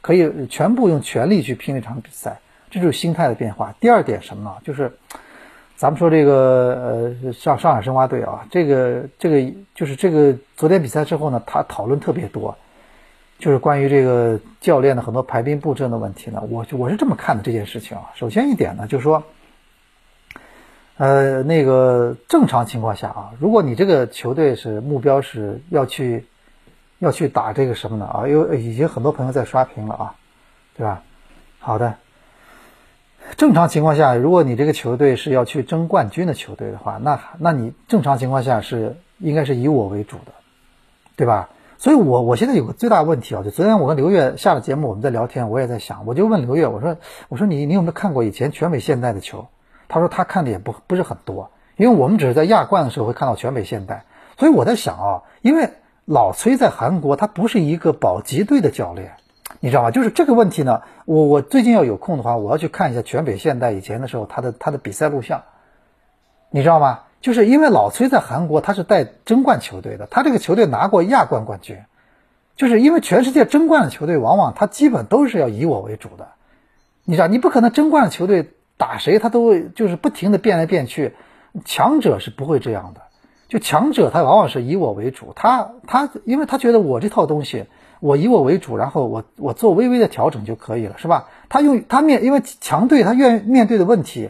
[0.00, 3.74] 可以全部用全力去拼那场比赛，这就是心态的变化。
[3.78, 4.56] 第二点什么呢？
[4.64, 4.92] 就是
[5.76, 12.58] 咱们说这个呃上上海申花队啊，这个这个就是这个昨天比赛之后呢，他讨论特别多。
[13.44, 18.10] 就是关于这个教练的很多排兵布阵的问题呢，我我是这么看的这件事情啊。
[18.14, 19.22] 首先一点呢，就是说，
[20.96, 26.24] 呃，那个正常情况下啊，如果你这个球队是目标是要去
[27.00, 28.26] 要去打这个什么呢啊？
[28.26, 30.14] 有已经很多朋友在刷屏了啊，
[30.74, 31.02] 对吧？
[31.58, 31.96] 好的，
[33.36, 40.32] 正常情况下，如果你这个球队是要去争冠军的球队的话，那那你正常情况下是应该是以我为主的，
[41.14, 41.50] 对吧？
[41.84, 46.96] 所以，我我现在有个最大问题啊，就昨天我跟刘越下了节目，我们在聊天，我也在想，我就问刘越，我说，
[47.28, 49.48] 我说你你有没有看过以前全北现代的球？
[49.86, 54.06] 他说他看的也不不是很多，因为我们只是在亚冠的时候会看到全北现代。
[54.38, 55.74] 所以我在想啊，因为
[56.06, 59.12] 老崔在韩国，他不是一个保级队的教练，
[59.60, 59.90] 你知道吗？
[59.90, 65.42] 就是这个问题呢，我我最近要有空的话，我要去看一下全北现代以前的时候他的他的比赛录像，
[66.48, 67.00] 你知道吗？
[67.24, 71.78] 就是因为老崔在韩国，他是带争冠球队的，他这个球队拿过亚冠冠军。
[72.54, 76.28] 就是因为全世界争冠的球队，往往他基本都是要以我为主的。
[77.02, 81.14] 你知道，你不可能争冠的球队打谁，他都会就是不停的变来变去。
[81.64, 83.00] 强者是不会这样的，
[83.48, 87.64] 就强者他往往是以我为主，他他因为他觉得我这套东西，
[88.00, 91.30] 我以我为主，然后我我做微微的调整就可以了，是吧？
[91.48, 94.28] 他用他面因为强队他愿面对的问题。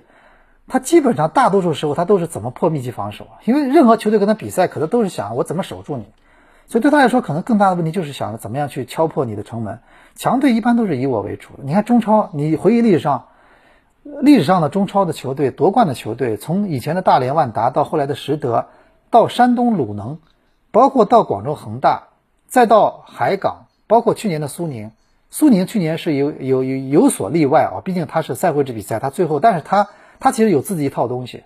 [0.67, 3.27] 他基本上大多数时候，他都是怎么破密集防守？
[3.45, 6.07] 因为任何球队跟他比赛，可能都是想我怎么守住你。
[6.67, 9.81] 所以对他来说，可能更大的问题就是想着怎么样去敲破你的城门。
[10.15, 11.51] 强队一般都是以我为主。
[11.63, 13.27] 你看中超，你回忆历史上，
[14.03, 18.69] 历史上的中超的球队夺冠的球队，从以前的大连万达到后来的实德，
[19.11, 20.19] 到山东鲁能，
[20.71, 22.05] 包括到广州恒大，
[22.47, 24.93] 再到海港，包括去年的苏宁。
[25.29, 29.89] 苏宁去年是有有有有所例外啊，毕竟他是赛会制比赛，他最后，但是他。
[30.25, 31.45] 他其实有自己一套东西，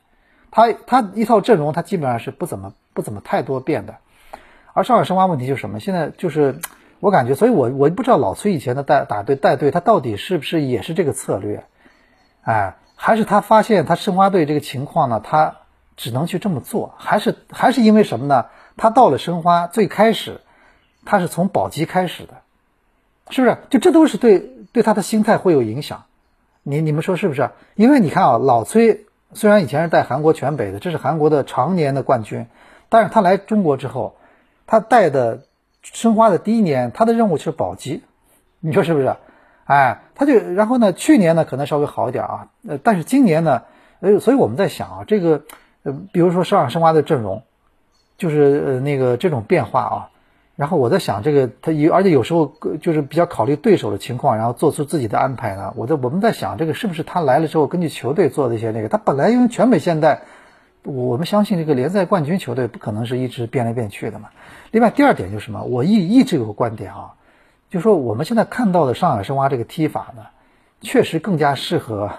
[0.52, 3.96] 他他一套阵容，他基本上是不怎么不怎么太多变的。
[4.72, 5.80] 而上海申花问题就是什么？
[5.80, 6.60] 现在就是
[7.00, 11.64] 我感觉，所以我我不知道老崔以前的带打队带队，他到底是不是也是这个策略？
[12.42, 15.20] 哎，还是他发现他申花队这个情况呢？
[15.24, 15.56] 他
[15.96, 16.94] 只能去这么做？
[16.98, 18.46] 还是还是因为什么呢？
[18.76, 20.40] 他到了申花最开始，
[21.04, 22.34] 他是从保级开始的，
[23.30, 23.58] 是不是？
[23.70, 24.38] 就这都是对
[24.72, 26.04] 对他的心态会有影响。
[26.68, 27.48] 你你们说是不是？
[27.76, 32.46] 因为你看啊，老崔虽然以前是带韩国全北的，这是韩国的常年的冠军，
[32.90, 34.16] 但是他来中国之后，
[34.66, 35.44] 他带的
[35.82, 38.02] 申花的第一年，他的任务是保级，
[38.60, 39.16] 你说是不是？
[39.64, 43.62] 哎，他就然后呢，去年呢可能稍微好一点啊，呃，但是今年呢，
[44.00, 45.44] 呃，所以我们在想啊，这个
[45.84, 47.42] 呃，比如说上海申花的阵容，
[48.18, 50.10] 就是呃那个这种变化啊。
[50.58, 55.72] 然后我在想，这个他有，而且有时候就是比较考虑对手的情况，然后做出自己的安排呢。
[55.76, 58.88] 我在我们在想，这个是不是他来了之后，根据球队做的一些那个？
[58.88, 60.22] 他本来因为全美现代，
[60.82, 64.30] 我们相信这个联赛冠军球队不可能是一直变来变去的嘛。
[64.72, 65.62] 另外第二点就是什么？
[65.62, 67.14] 我一一直有个观点啊，
[67.70, 70.22] 就说我们现在看到的上海申花这个踢法呢，
[70.80, 72.10] 确实更加适合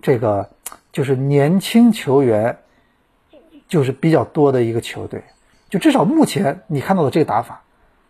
[0.00, 0.48] 这个
[0.90, 2.56] 就是年轻球员
[3.68, 5.22] 就是比较多的一个球队，
[5.68, 7.60] 就至少目前你看到的这个打法。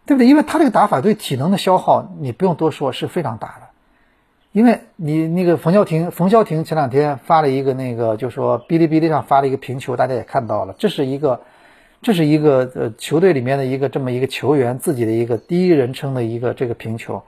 [0.06, 0.26] 对不对？
[0.26, 3.68] 因为他这个打法对体能的消耗，你不用多说，是非常大的。
[4.52, 11.40] 因为你那个冯潇霆，冯潇霆前两天发了一个那个，就说哔哩哔哩上发了一个评球，大家也看到了，这是一个，
[12.02, 17.24] 这是一个呃球队里面的一个这么一个球员自己的一个第一人称的一个这个评球，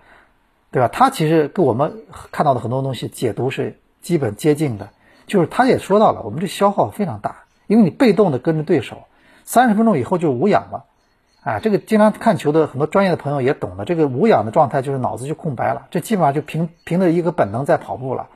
[0.71, 0.87] 对吧？
[0.87, 1.95] 他其实跟我们
[2.31, 4.91] 看到的很多东西解读是基本接近的，
[5.27, 8.99] 就是他也说到了，我们这消耗非常大，因为你被动的跟着对手，
[9.45, 10.85] 三十分钟以后就无氧了。
[11.47, 18.27] 啊，这个经常看球的很多专业的朋友也懂的，这个无氧的状态就是脑子就空白了，这基本上就凭凭着一个本能在跑步了，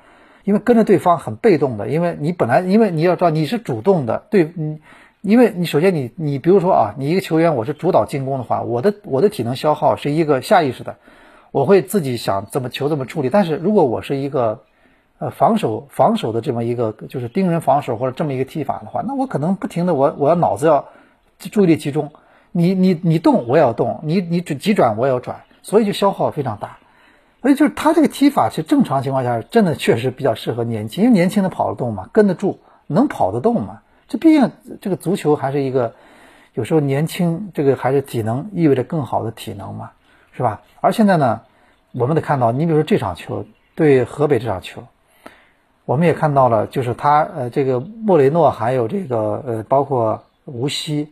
[0.44, 4.80] 因为跟着对方很被动的，因为你本来因为你要知道你是主动的，对，你
[5.22, 10.94] 因为你首先你你比如说啊，你一个球员我是主导进攻的话，我的我的体能消耗是一个下意识的，
[11.50, 13.28] 我会自己想怎么球怎么处理。
[13.28, 14.60] 但是如果我是一个
[15.18, 20.86] 呃防守防守的这么一个就是盯人防守或者这么一个踢法的话，那我可能不停的我我要脑子要
[21.38, 22.12] 注意力集中，
[22.52, 26.78] 你你你动我也要动，你你急转我也要转，所以就消耗非常大。
[27.42, 33.80] 所以就是他这个踢法，其实正常情况下真的确实比较适合年轻，因为年轻的跑得动嘛，跟得住，能跑得动嘛。
[34.08, 35.94] 这毕竟这个足球还是一个，
[36.52, 39.92] 有时候年轻这个还是体能意味着更好的体能嘛，
[40.32, 40.60] 是吧？
[40.80, 41.42] 而现在呢，
[41.92, 44.82] 我们得看到，你比如说这场球对河北这场球，
[45.86, 51.08] 我们也看到了，就是他呃这个莫雷诺还有这个呃包括吴曦，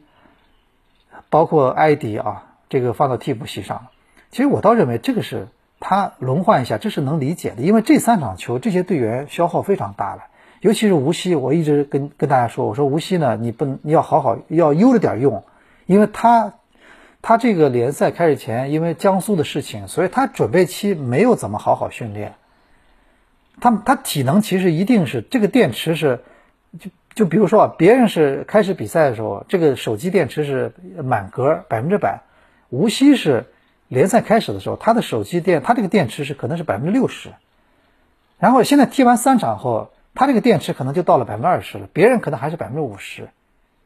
[1.30, 3.88] 包括埃迪啊，这个放到替补席上，
[4.30, 5.48] 其实我倒认为这个是。
[5.80, 10.24] 他轮换一下，这是能理解的，因为这三场球这些队员消耗非常大了，
[10.60, 15.44] 尤其是吴曦，我一直跟跟大家说，我说吴曦呢，你不能你要好好要悠着点用，
[15.86, 16.54] 因为他
[17.22, 22.34] 他这个联赛开始前，因为江苏的事情，所以他准备期没有怎么好好训练，
[23.60, 26.24] 他他体能其实一定是这个电池是
[26.80, 32.20] 就就比如说啊，别人是开始比赛的时候，这个手机电池是满格百分之百，
[32.70, 33.46] 无锡是。
[33.88, 37.30] 联赛开始的时候，他的手机电，他这个电池是可能是百分之六十，
[38.38, 43.30] 然后现在踢完三场后，他这个电池可能就到了百分之二十了，别人可能还是百分之五十，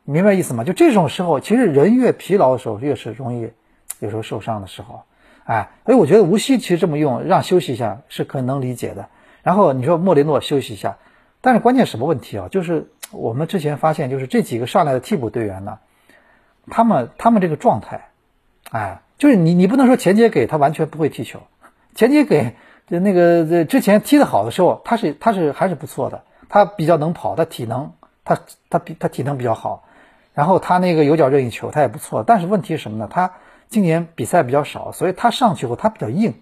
[0.03, 0.65] 明白意思吗？
[0.65, 3.53] 就这种时候，其实人越疲劳的时候，越是容易
[4.01, 5.05] 有时候受伤的时候，
[5.45, 9.09] 哎，所以我觉得无锡其实这么用，让休息一下是可能理解的。
[9.45, 10.99] 然后你说莫雷诺休息一下，
[11.41, 12.49] 但是关键什么问题啊？
[12.51, 15.79] 就是我们之前发现，就是这几个上来的替补队员呢，
[16.69, 18.09] 他们他们这个状态，
[18.71, 19.01] 哎。
[19.19, 21.39] 就是你，你不能说前节给他完全不会踢球，
[21.95, 22.57] 前节给
[22.89, 27.93] 就那个之前踢得好的时候，他是他是还是不错的，他比较能跑，他体能
[28.25, 28.37] 他
[28.69, 29.85] 他比他体能比较好，
[30.35, 33.09] 然后他那个有脚任意球他也不错，但是问题是什么呢？
[33.09, 33.35] 他
[33.69, 36.35] 今年比赛比较少，所以他上去后他比较硬，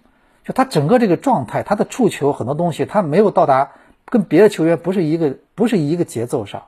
[0.43, 3.73] 就他整个这个状态，他的触球很多东西他没有到达
[4.11, 6.61] 跟别的球员不是一个不是一个节奏上，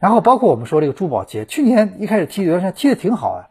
[0.00, 3.48] 然后包括我们说这个朱宝杰，去年一开始踢原先踢的挺好啊。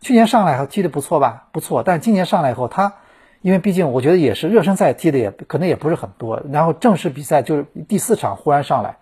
[0.00, 1.48] 去年上来后踢的不错吧？
[1.50, 2.92] 不错，但今年上来以后，他
[3.40, 8.96] 因为毕竟我觉得也是热身赛踢的也可能也不是很多，然后正式比赛就是第四场忽然上来，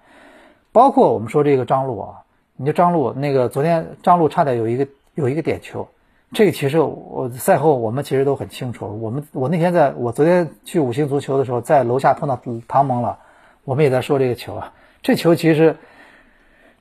[0.71, 2.23] 包括我们说这个张璐啊，
[2.57, 5.89] 你就张璐那个昨天张璐差点有一个有一个点球，
[6.33, 13.19] 这个其实我赛后我们其实都很清楚，我们我那天在我昨天去五星足球的时候，在楼下碰到唐蒙了，
[13.65, 14.73] 我们也在说这个球啊，
[15.03, 15.77] 这球其实。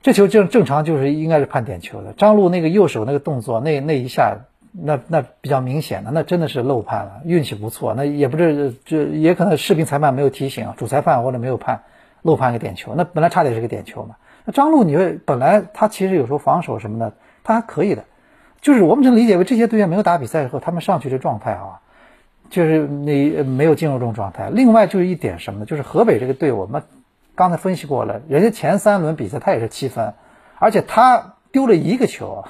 [0.04, 2.12] 这球正正常就是应该是判点球的。
[2.14, 4.36] 张璐那个右手那个动作，那那一下，
[4.72, 7.20] 那那比较明显的，那真的是漏判了。
[7.24, 11.82] 运气不错，那也不是这也可能视频裁判没有提醒，主裁判或者没有判
[12.22, 12.94] 漏判个点球。
[12.96, 14.16] 那本来差点是个点球嘛。
[14.44, 17.12] 那张璐，你说本来他其实有时候防守什么的
[17.44, 18.04] 他还可以的，
[18.60, 21.78] 就是我们能理解为这些队员没有打比赛以后，他们上去的状态啊，
[22.52, 24.50] 就是你没有进入这种状态。
[24.50, 25.66] 另外就是一点什么呢？
[25.66, 26.84] 就是河北这个队我们。
[27.34, 30.12] 刚才分析过了，人家前三轮比赛他也是七分，
[30.58, 32.44] 而且他丢了一个球，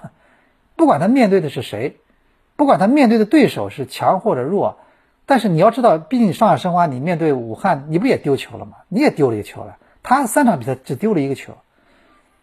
[0.75, 1.99] 不管他面对的是谁，
[2.57, 4.79] 不管他面对的对手是强或者弱，
[5.25, 8.79] 但是你要知道，毕竟上海申花你面对武汉，你不也丢球了吗？
[8.88, 11.53] 你也丢了一个球了，他三场比赛只丢了一个球，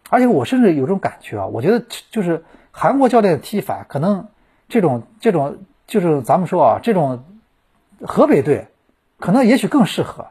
[0.08, 4.28] 而且我甚至有种感觉啊，我觉得就是韩国教练的踢法，可能
[4.70, 7.24] 这种这种就是咱们说啊，这种
[8.02, 8.66] 河北队
[9.18, 10.26] 可能也许更适合。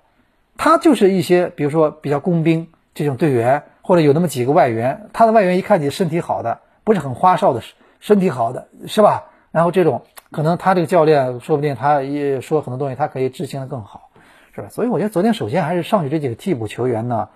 [0.57, 7.61] 他就是一些，比如说比较工兵这种队员，或者有那么几个外援，他的外援一看你身体好的，不是很花哨的，
[7.99, 9.25] 身体好的是吧？
[9.51, 14.09] 然后这种可能他这个教练说不定他也说很多东西，他可以执行的更好，
[14.53, 14.67] 是吧？
[14.69, 17.29] 所以我觉得昨天首先还是上去这几个替补球员呢，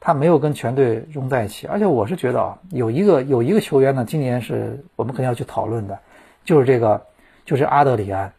[0.00, 5.98] 他没有跟全队融在一起，而且我是觉得啊，有一个有一个球员呢，今年是我们肯定要去讨论的，
[6.44, 7.02] 就是这个
[7.44, 8.32] 就是阿德里安，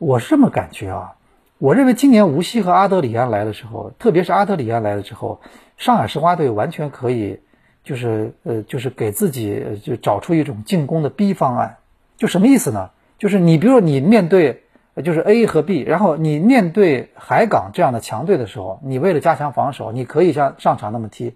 [0.00, 1.12] 我是这么感觉啊。
[1.58, 5.42] 我认为今年无锡和阿德里安来的时候，特别是阿德里安来了之后，
[5.76, 7.38] 上海申花队完全可以，
[7.84, 11.76] 就是呃，就是给自己就找出一种进攻的 B 方案。
[12.16, 12.88] 就什么意思呢？
[13.18, 14.62] 就是你比如说你面对
[15.04, 21.34] 就是 A 和 B，然后你面对海港这样的强队的时候，你为了加强防守，你可以像上场那么踢，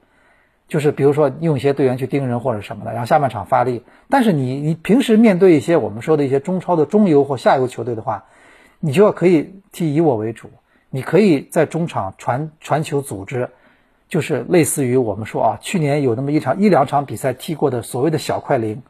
[0.68, 3.82] 就是比如说用一些队员去盯人或者什么的，然后下半场发力。
[4.08, 8.24] 但是你你平时面对一些我们说的一些中超的中游或下游球队的话。
[8.86, 10.50] 你就要可以踢以我为主，
[10.90, 13.48] 你可以在中场传传球组织，
[14.10, 18.82] 就是类似于我们说啊，去年有那么一场一两场比赛踢过的所谓的小快灵，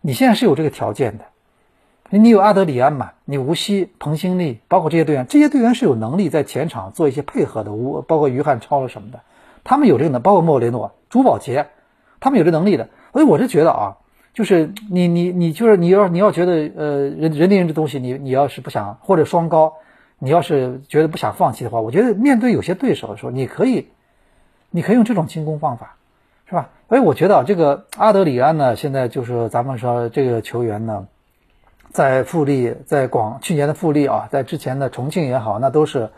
[0.00, 1.24] 你现在是有这个条件的，
[2.10, 9.20] 你有阿德里安嘛，你无锡彭新立，包括这些队员，这些队员是有能力在前场做一些配合的，无包括于汉超了什么的，
[9.62, 11.68] 他们有这个能，包括莫雷诺、朱宝杰，
[12.18, 13.98] 他们有这能力的，所以我是觉得啊，
[14.34, 19.74] 就是你你你就是你要你要觉得呃人人盯人这东西，你你要是不想或者双高，
[20.18, 23.88] 你要是觉得不想放弃的话，我觉得面对有些对手的时候，你可以
[24.70, 25.96] 你可以用这种进攻方法，
[26.46, 26.70] 是吧？
[26.88, 31.06] 所以我觉得，这个阿德里安呢，现在就是咱们说这个球员呢，
[31.90, 36.10] 在富力，在广去年的富力啊，在之前的重庆也好，那都是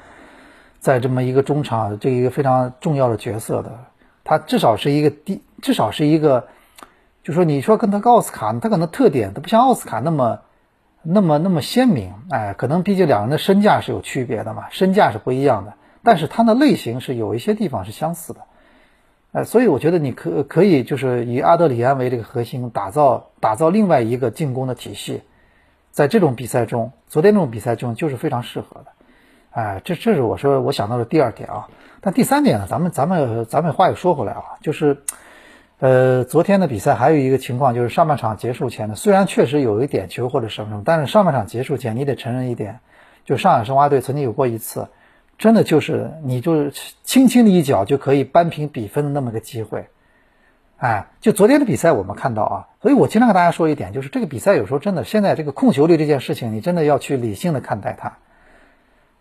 [0.80, 3.70] 在这么一个中场这一个非常重要的角色的。
[4.24, 6.48] 他至少是一个第，至少是一个，
[7.24, 10.40] 就说你说跟他奥斯卡，他可能特点他不像奥斯卡那么
[11.02, 15.72] 那么那么鲜明，哎，可能毕竟两人的身价是有区别的嘛，身价是不一样的，
[16.02, 18.40] 但是他的类型是有一些地方是相似的，
[19.32, 25.22] 哎，所以我觉得你可可以就是以阿德里安为这个核心，打造打造另外一个进攻的体系，
[25.90, 28.86] 在这种比赛中，昨天这种比赛中就是非常适合的，
[29.50, 31.68] 哎，这这是我说我想到的第二点啊。
[32.02, 35.02] 但第三点呢，咱们咱们咱们话又说回来啊，就是，
[35.84, 42.80] 呃，昨天的比赛还有一个情况，就是上半场结束前呢，虽然确实有一点球或者什么什么，但是上半场结束前，你得承认一点，
[43.26, 44.88] 就上海申花队曾经有过一次，
[45.36, 46.72] 真的就是你就是
[47.02, 49.88] 轻轻的一脚就可以扳平比分的那么个机会，
[50.78, 58.16] 哎，就昨天的比赛我们看到啊，所以我经常跟大家说一点，就是这个比赛有时候真的，现在这个控球率这件事情，你真的要去理性的看待它。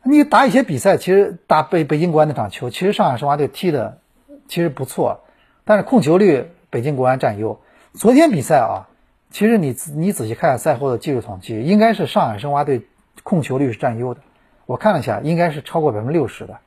[0.01, 3.97] 你打一些比赛，其实打北北京国安那场球，其实上海申花队踢的
[4.47, 5.25] 其实不错，
[5.65, 7.59] 但是控球率北京国安占优。
[7.93, 8.89] 昨天比赛啊，
[9.31, 12.81] 其实你你仔细看赛后的技术统计，应该是上海申花队
[13.23, 14.21] 控球率是占优的。
[14.65, 16.57] 我看了一下，应该是超过百分之六十的。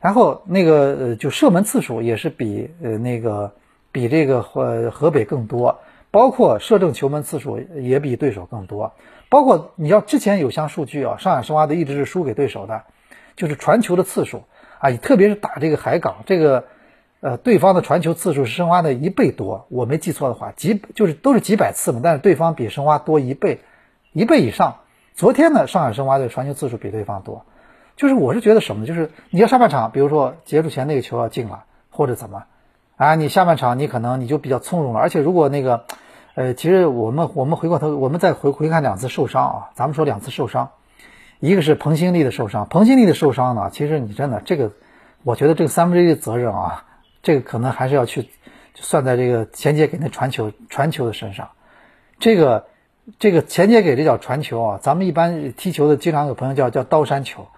[0.00, 3.52] 然后那个呃，就射门次数也是比呃那个
[3.92, 5.78] 比这个河河北更多，
[6.10, 8.94] 包括射正球门次数也比对手更多。
[9.28, 12.82] 包括你要之前有项数据啊，上海申花队一直是输给对手的，
[13.36, 14.42] 就是传球的次数
[14.78, 16.64] 啊，特别是打这个海港，这个
[17.22, 23.60] 呃对方的传球次数是申花的一倍多，我没记错的话，几就是都是几百次嘛，但是对方比申花多一倍，
[24.12, 24.80] 一倍以上。
[25.14, 27.46] 昨天呢，上海申花队传球次数比对方多，
[27.96, 32.42] 就是我是觉得什么呢，就是你要上半场，比如说结束前那个球要进了或者怎么
[32.96, 35.86] 啊，你下半场你可能你就比较从容了，而且如果那个。
[36.34, 39.70] 呃，其实我们我们回过头，我们再回回看两次受伤啊。
[39.74, 40.70] 咱们说两次受伤，
[41.40, 44.70] 一个是彭新立的受伤，彭新立的受伤呢，其实你真的这个，
[45.24, 46.86] 我觉得这个三分之一的责任啊，
[47.22, 48.28] 这个可能还是要去
[48.74, 51.50] 算在这个前节给那传球传球的身上。
[52.18, 52.66] 这个
[53.18, 57.48] 这个前节给这叫传球啊，咱们一般踢球的经常有朋友叫叫刀山球，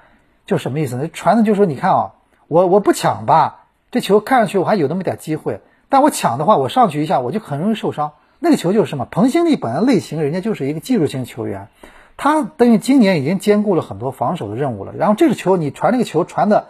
[0.47, 1.09] 就什么意思呢？
[1.13, 2.13] 传的就说你看啊，
[2.49, 8.13] 我我不抢吧，这球看上去我还有那么点机会，但我抢的话，我上去一下我就很容易受伤。
[8.39, 9.07] 那个球就是什么？
[9.11, 11.69] 彭新立本来类型，人家就是一个技术型球员，
[12.17, 14.93] 他等于今年已经兼顾了很多防守的任务了。
[14.97, 16.67] 然后这个球你传这个球传的，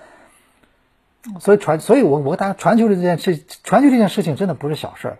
[1.41, 5.19] 所以传，所以我我跟大家传球这件事，传球这件事情真的不是小事儿。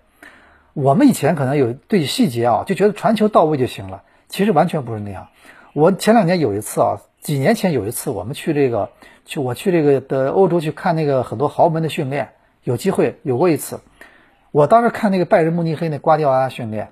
[0.73, 5.29] 我们以前可能有对细节啊，就觉得传球到位就行了，其实完全不是那样。
[5.73, 8.91] 我前两年有一次啊，几年前有一次，我们去这个
[9.25, 12.31] 去我去这个的欧洲去看那个很多豪门的训练，
[12.63, 13.81] 有机会有过一次。
[14.51, 16.91] 我当时看那个拜仁慕尼黑那瓜迪奥拉训练，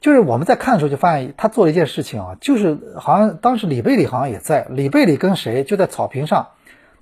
[0.00, 6.48] 就是我们在看的时候就发现他做了一件事情啊，就是好像当时里贝里好像也在，里贝里跟谁就在草坪上，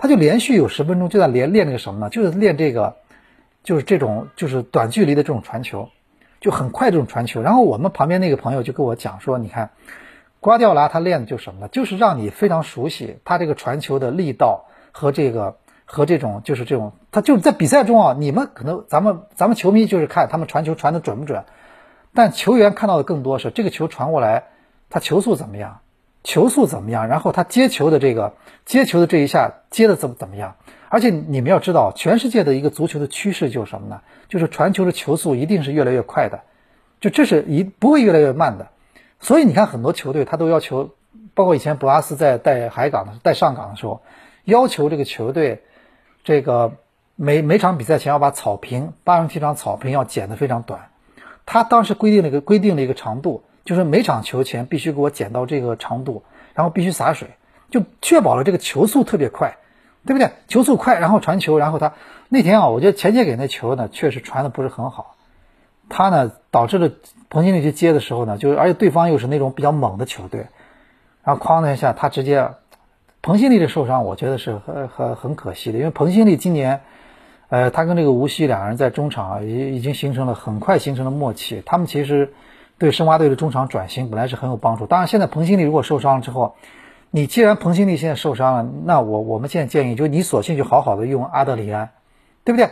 [0.01, 2.09] 他就连续有十分钟就在练练那个什么呢？
[2.09, 2.97] 就是练这个，
[3.63, 5.91] 就是这种就是短距离的这种传球，
[6.41, 7.43] 就很快这种传球。
[7.43, 9.71] 然后我们旁边那个朋友就跟我讲说，你看
[10.41, 11.69] 瓜迪奥拉他练的就什么呢？
[11.69, 15.59] 就是让你非常熟悉他这个传球的力道和这个。
[15.93, 21.43] 和这种就是这种，他就是在比赛中啊，你们可能咱们咱们球迷就是看他们传球传的准不准，
[22.15, 24.45] 但球员看到的更多是这个球传过来，
[24.89, 25.81] 他球速怎么样，
[26.23, 30.57] 球速怎么样，然后他接球的这个接球的这一下接的怎么怎么样，
[30.89, 34.01] 而且你们要知道，全世界的一个足球的趋势就是什么呢？
[34.29, 36.41] 就是传球的球速一定是越来越快的，
[37.01, 38.69] 就这是一不会越来越慢的，
[39.19, 40.91] 所以你看很多球队他都要求，
[41.35, 44.03] 包括以前博阿斯在带海港的带上港的时候，
[44.45, 45.63] 要求这个球队。
[46.23, 46.75] 这个
[47.17, 50.91] 每每场比赛前要把草坪八人踢场草坪要剪得非常短，
[51.47, 56.23] 他当时规定了一个规定的一个长度，就是每场球前必须给我剪到这个长度，
[56.55, 57.29] 然后必须洒水，
[57.71, 59.57] 就确保了这个球速特别快，
[60.07, 60.31] 对不对？
[60.49, 61.95] 球速快，然后传球，然后他
[62.29, 65.17] 那天啊，我觉得前节给那球呢确实传的不是很好，
[65.89, 66.91] 他呢导致了
[67.29, 70.47] 彭新立去接的时候呢，就是而且对方又是那种比较猛的球队，
[71.23, 72.51] 然后哐的一下他直接。
[73.23, 76.81] 彭新立的受伤，我觉得是很很很可惜的，因为彭新立今年，
[77.51, 81.63] 呃，他跟这个吴曦两人在中场啊，已已经形成了很快形成了默契。
[81.67, 82.33] 他们其实
[82.81, 84.87] 对申花队的中场转型本来是很有帮助。
[84.87, 86.57] 当然，现在彭新立如果受伤了之后，
[87.11, 91.91] 你既然彭新立现在受伤了，那我我们现在建议，就你索性就好好的用阿德里安，
[92.43, 92.71] 对不对？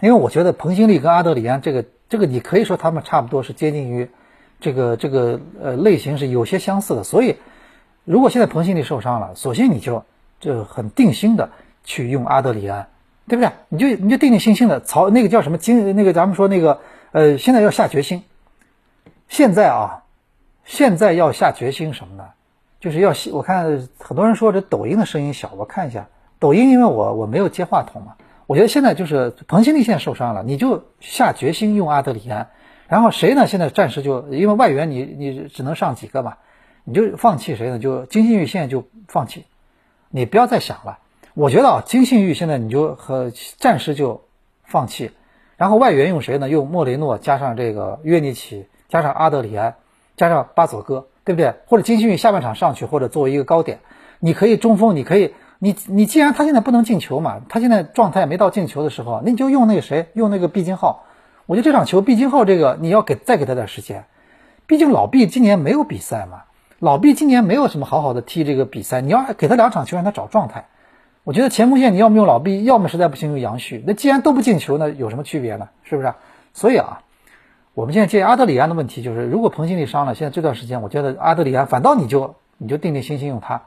[0.00, 4.08] 因为我觉得彭新立跟阿德里安这个这个你可以说他们差不多是接近于
[4.60, 7.02] 这个这个呃类型是有些相似的。
[7.02, 7.34] 所以，
[8.04, 10.04] 如果现在彭新丽受伤了，索性你就
[10.38, 11.50] 就很定心的
[11.82, 12.86] 去用阿德里安，
[13.26, 13.50] 对不对？
[13.70, 16.78] 你就你就定定心心的曹那个叫什么金那个咱们说那个
[17.10, 18.22] 呃，现在要下决心。
[19.28, 20.04] 现在啊，
[20.64, 22.24] 现在要下决心什么呢？
[22.78, 26.08] 就是要我看很多人说这抖音的声音小，我看一下
[26.38, 28.14] 抖音，因为我我没有接话筒嘛。
[28.46, 32.50] 我觉得现在就是彭新丽现在受伤了，你就下决心用阿德里安，
[32.86, 33.48] 然后谁呢？
[33.48, 36.36] 现在暂时就因为外援你你只能上几个嘛，
[36.84, 37.80] 你就放弃谁呢？
[37.80, 39.46] 就金信玉现在就放弃，
[40.10, 40.98] 你不要再想了。
[41.34, 44.22] 我觉得啊，金信玉现在你就和暂时就
[44.62, 45.10] 放弃，
[45.56, 46.48] 然后外援用谁呢？
[46.48, 49.74] 用莫雷诺加上这个约尼奇加上阿德里安
[50.16, 51.54] 加上巴佐戈，对不对？
[51.66, 53.80] 或者金信玉下半场上去或者作为一个高点，
[54.20, 55.34] 你可以中锋，你可以。
[55.58, 61.04] 你你既然他现在不能进球嘛，他现在状态没到进球的时候，那你就用那个谁，用那个毕金浩。
[61.46, 64.04] 我觉得这场球毕金浩这个你要给再给他点时间，
[64.66, 66.42] 毕竟老毕今年没有比赛嘛，
[66.78, 70.66] 老毕今年没有什么好好的踢这个比赛，你要给他两场球让他找状态。
[71.24, 73.82] 我觉得前锋线你要么用老毕，要么实在不行用杨旭。
[73.86, 75.70] 那既然都不进球，那有什么区别呢？
[75.84, 76.12] 是不是？
[76.52, 77.00] 所以啊，
[77.76, 83.64] 我们现在建议阿德里安的问题就是，如果彭新力伤了，现在这段时间我觉得阿德里安反倒你就你就定定心心用他。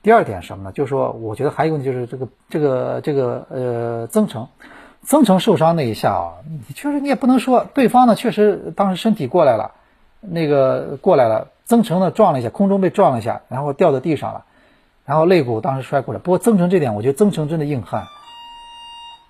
[0.00, 0.70] 第二点什么呢？
[0.70, 4.46] 就是说，我觉得还有一个就是这个这个这个呃，曾诚，
[5.02, 9.72] 曾诚受伤那一下啊，你确实你也不能说对方呢，确实当时身体过来了，
[10.20, 14.44] 那个过来了，曾诚呢撞了一下，空中被撞了一下，然后掉在地上了，
[15.04, 16.20] 然后肋骨当时摔过来。
[16.20, 18.04] 不过曾诚这点，我觉得曾诚真的硬汉，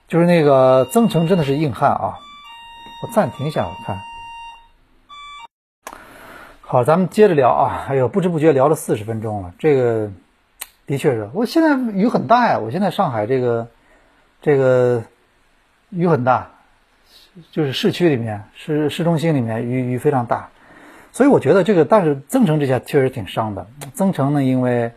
[0.07, 2.18] 就是那个曾诚真的是硬汉啊。
[3.01, 3.97] 我暂停一下，我看，
[6.71, 7.87] 好，咱们接着聊啊。
[7.89, 10.11] 哎呦，不知不觉聊了四十分钟了，这个。
[10.85, 13.69] 的确是我现在雨很大呀，我现在上海这个
[14.43, 15.03] 这个
[15.89, 16.51] 雨很大，
[17.53, 20.51] 就是市区里面市市中心里面雨雨非常大，
[21.11, 23.66] 所以我觉得这个，但是增城这下确实挺伤的。
[23.95, 24.93] 增城呢，因为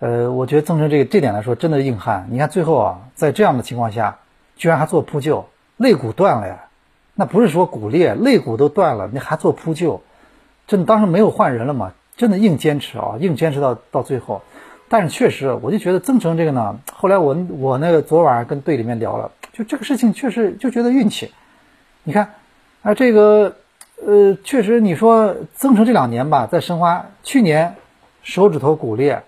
[0.00, 2.26] 呃，我觉得增城这个这点来说真的硬汉。
[2.30, 4.18] 你看最后啊，在这样的情况下，
[4.56, 5.48] 居然还做扑救，
[5.78, 6.66] 肋骨断了呀，
[7.14, 10.02] 那不是说骨裂，肋骨都断了，你还做扑救，
[10.66, 14.42] 真的当时没有换人了嘛，真的硬坚持啊，硬坚持到到最后。
[14.88, 21.32] 但是确实，我就觉得增城这个呢，后来我我那个昨晚跟队里面聊了，就这个事情确实就觉得运气。
[22.04, 22.34] 你看，
[22.82, 23.56] 啊这个
[24.04, 27.76] 呃，确实你说增城这两年吧，在申花，去年
[28.22, 29.22] 手指头骨裂，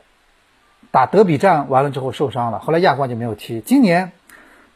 [0.91, 3.61] 打德比战完了之后受伤了，后来亚冠就没有踢。
[3.61, 4.13] 今年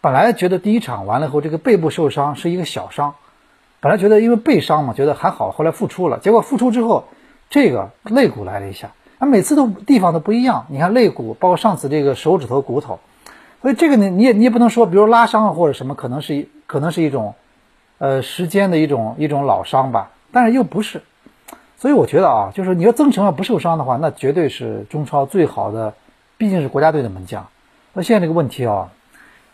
[0.01, 3.15] 本来觉得第一场完了后这个背部受伤是一个小伤，
[3.81, 7.05] 本来觉得因为背伤嘛，觉得还好，后来复出了，结果复出之后
[7.49, 8.91] 这个肋骨来了一下。
[9.19, 12.99] 它每次都地方都不一样，你看肋骨，包括上次这个手指头骨头，
[13.61, 17.35] 所以这个呢，你也你也不能说，比如拉伤了或者什么，可能是一可能是一种，
[17.99, 21.03] 呃，时间的一种一种老伤吧，但是又不是，
[21.77, 25.93] 所以我觉得啊，就是你要曾诚要不受伤的话，那绝对是中超最好的，
[26.39, 27.47] 毕竟是国家队的门将。
[27.93, 28.91] 那现在这个问题啊，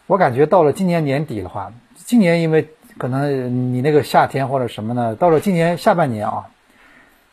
[0.06, 2.68] 我感觉到了今年年底的话，今年因为
[2.98, 6.46] 可能你那个夏天或者什么呢，到了今年下半年啊。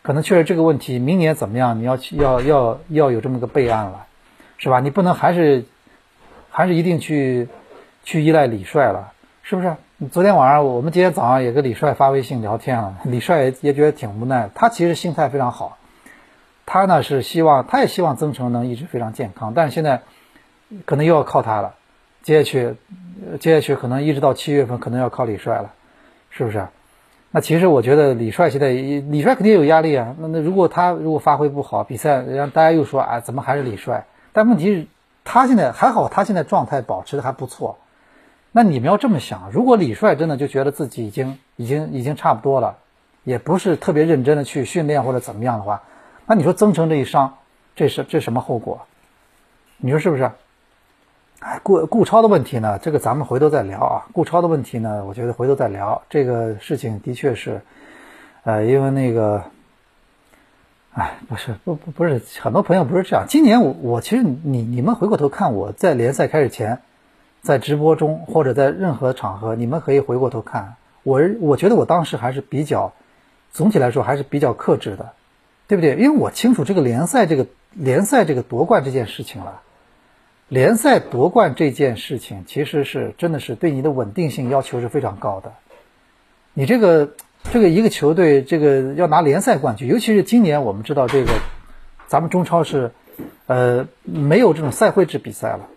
[0.01, 1.79] 可能确实这个问题，明年怎么样？
[1.79, 4.05] 你要去要要要有这么个备案了，
[4.57, 4.81] 是吧？
[4.81, 5.63] 你不能还是
[6.49, 7.47] 还是一定去
[8.03, 9.77] 去依赖李帅了，是不是？
[10.11, 14.49] 昨天晚上我们今天早上也跟李帅发微信聊天了，李帅也也觉得挺无奈。
[14.53, 15.77] 他其实心态非常好，
[16.65, 20.01] 他呢是希望他也希望曾诚能一直非常健康，但是现在
[20.83, 21.75] 可能又要靠他了。
[22.23, 22.75] 接下去
[23.39, 25.71] 接下去可能一直到七月份，可能要靠李帅了，
[26.29, 26.67] 是不是？
[27.31, 30.15] 那其实我觉得李帅现在，李帅肯定有压力啊。
[30.19, 34.05] 那那如果他如果发挥不好，比赛让大家又说啊，怎么还是李帅？
[34.31, 34.87] 但问题是，
[35.23, 37.79] 他现在还好，他现在状态保持的还不错。
[38.51, 42.77] 那你们要这么想，如果李帅真的就觉得自己已经已经已经差不多了，
[43.23, 45.81] 也不是特别认真的去训练或者怎么样的话，
[46.27, 47.37] 那你说增城这一伤，
[47.75, 48.85] 这是这什么后果？
[49.77, 50.29] 你说是不是？
[51.63, 52.79] 顾顾超的问题呢？
[52.79, 54.05] 这个咱们回头再聊啊。
[54.13, 56.01] 顾超的问题呢，我觉得回头再聊。
[56.09, 57.61] 这个事情的确是，
[58.43, 59.43] 呃，因为那个，
[60.93, 63.25] 哎，不是，不不不是，很多朋友不是这样。
[63.27, 66.79] 今年我我其实你你们回过头看我在联赛开始前，
[67.41, 72.93] 在直播中或者在任何场合，你们可以回过头看我，我觉得我当时还是比较，
[73.51, 75.11] 总体来说还是比较克制的，
[75.67, 75.95] 对不对？
[75.95, 79.61] 因为我清楚这个联赛这个联赛这个夺冠这件事情了。
[80.53, 85.53] 联赛夺冠这件事情，其实是真的是对你的稳定性要求是非常高的。
[86.53, 87.13] 你这个
[87.51, 91.33] 这个一个球队，这个要拿联赛冠军，尤其是今年我们知道这个，
[92.05, 92.91] 咱们中超是，
[93.47, 95.69] 呃，没有这种赛会制比赛了，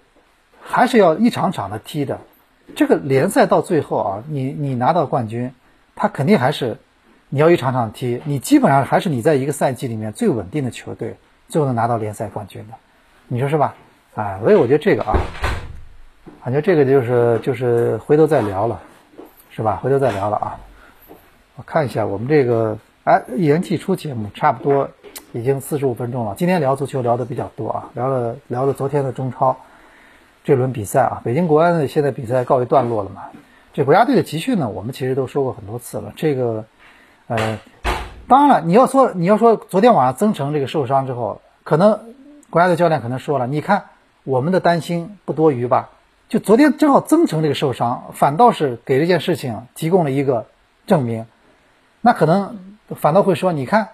[0.60, 2.20] 还是要一场场的踢的。
[2.74, 5.52] 这个联赛到最后啊，你你拿到冠军，
[5.94, 6.76] 他肯定还是
[7.30, 11.16] 你要一场场踢，你基本上还是你在一个赛季里面最稳定的球队，
[11.48, 12.74] 最后能拿到联赛冠军的，
[13.28, 13.74] 你说是吧？
[14.16, 15.14] 啊，所以我觉得这个啊，
[16.42, 18.80] 感觉这个就是就是回头再聊了，
[19.50, 19.78] 是吧？
[19.82, 20.58] 回头再聊了啊。
[21.56, 24.88] 我看一下我们这个哎一言既出节目差不多
[25.32, 29.54] 已经四十五分钟了，今天聊足球聊的比较多啊，聊了聊了昨天的中超
[30.44, 33.24] 这轮比赛啊，北京国安的现在比赛告一段落了嘛。
[33.74, 36.10] 这国家队的集训呢，我们其实都说过很多次了。
[36.16, 36.64] 这个，
[37.26, 37.58] 呃，
[38.26, 42.00] 当然了，你要说你要说昨天晚上曾诚这个受伤之后，可能
[42.48, 43.84] 国家队教练可能说了，你看
[44.26, 45.90] 我们的担心不多余吧？
[46.28, 50.46] 就昨天正好曾诚这个受伤，反倒是给这件事情提供了一个
[50.84, 51.26] 证明。
[52.00, 52.58] 那可能
[52.88, 53.90] 反倒会说，你看，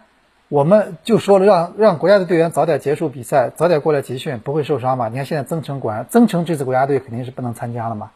[0.48, 5.10] 我们就说了让让国家队队员早点结束比赛，早点过来集训，不会受伤嘛？
[5.10, 8.10] 你看现在曾诚果然，曾诚这次国家队肯定是不能参加了嘛？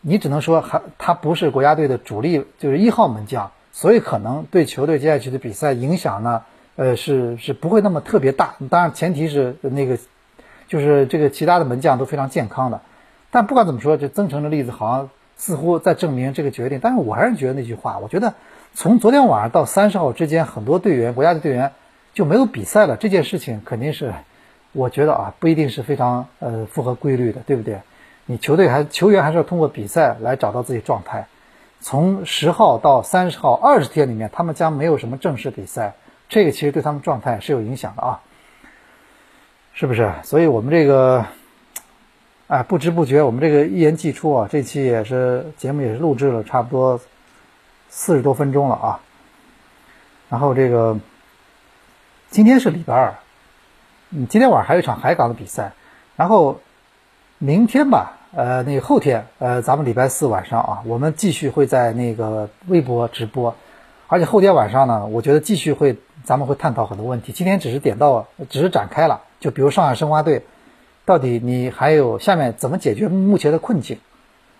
[0.00, 6.44] 你只能说还他不是国家队的主力，就是一号门将，所以可能对球队接下去的比赛影响呢，
[6.76, 8.54] 呃是是不会那么特别大。
[8.70, 9.98] 当然前提是那个，
[10.70, 12.80] 就是这个其他的门将都非常健康的。
[13.32, 16.78] 但不管怎么说，这曾诚的例子好像似乎在证明这个决定。
[16.80, 18.34] 但是我还是觉得那句话，我觉得
[18.72, 21.72] 从昨天晚上到三十号之间，很多队员国家队队员
[22.14, 24.14] 就没有比赛了，这件事情肯定是，
[24.72, 27.80] 我觉得啊不一定是非常呃符合规律的，对不对？
[28.26, 31.26] 你球队还球员还是要通过比赛来找到自己状态。
[31.80, 35.94] 从十号到三十号二十天里面，他们将没有什么正式比赛，
[36.28, 38.20] 这个其实对他们状态是有影响的啊，
[39.72, 40.12] 是不是？
[40.22, 41.24] 所以我们这个，
[42.48, 47.00] 哎，不知不觉我们这个一言既出啊，这期也是节目也是录制了差不多
[47.88, 49.00] 四十多分钟了啊。
[50.28, 50.98] 然后这个
[52.30, 53.14] 今天是礼拜二，
[54.10, 55.72] 嗯，今天晚上还有一场海港的比赛，
[56.16, 56.60] 然后
[57.38, 58.16] 明天吧。
[58.32, 63.56] 呃，那个后天，呃，咱们礼拜四晚上啊，我们继续会在那个微博直播，
[64.06, 67.32] 而且后天晚上呢，我觉得继续会，咱们会探讨很多问题。
[67.32, 70.44] 今天只是点到，只是展开了，就比如上海申花队，
[71.04, 73.98] 到底你还有下面怎么解决目前的困境？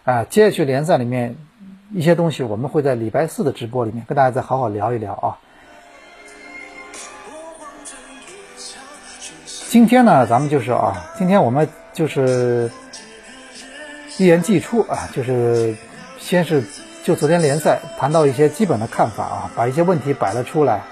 [0.05, 1.37] 啊，接下去联赛里面
[1.93, 5.39] 一些东西，我们会在礼拜四的直播里面跟大家再好好聊一聊啊。
[9.69, 12.69] 今天呢，咱们就是啊，今天我们就是。
[14.19, 15.75] 一言既出啊，就是
[16.19, 16.63] 先是
[17.03, 20.83] 就昨天联赛谈到一些基本的看法啊，把一些问题摆了出来。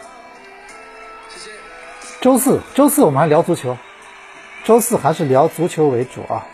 [2.21, 3.77] 周四，周四我们还聊足球，
[4.65, 6.45] 周四还是聊足球为主啊。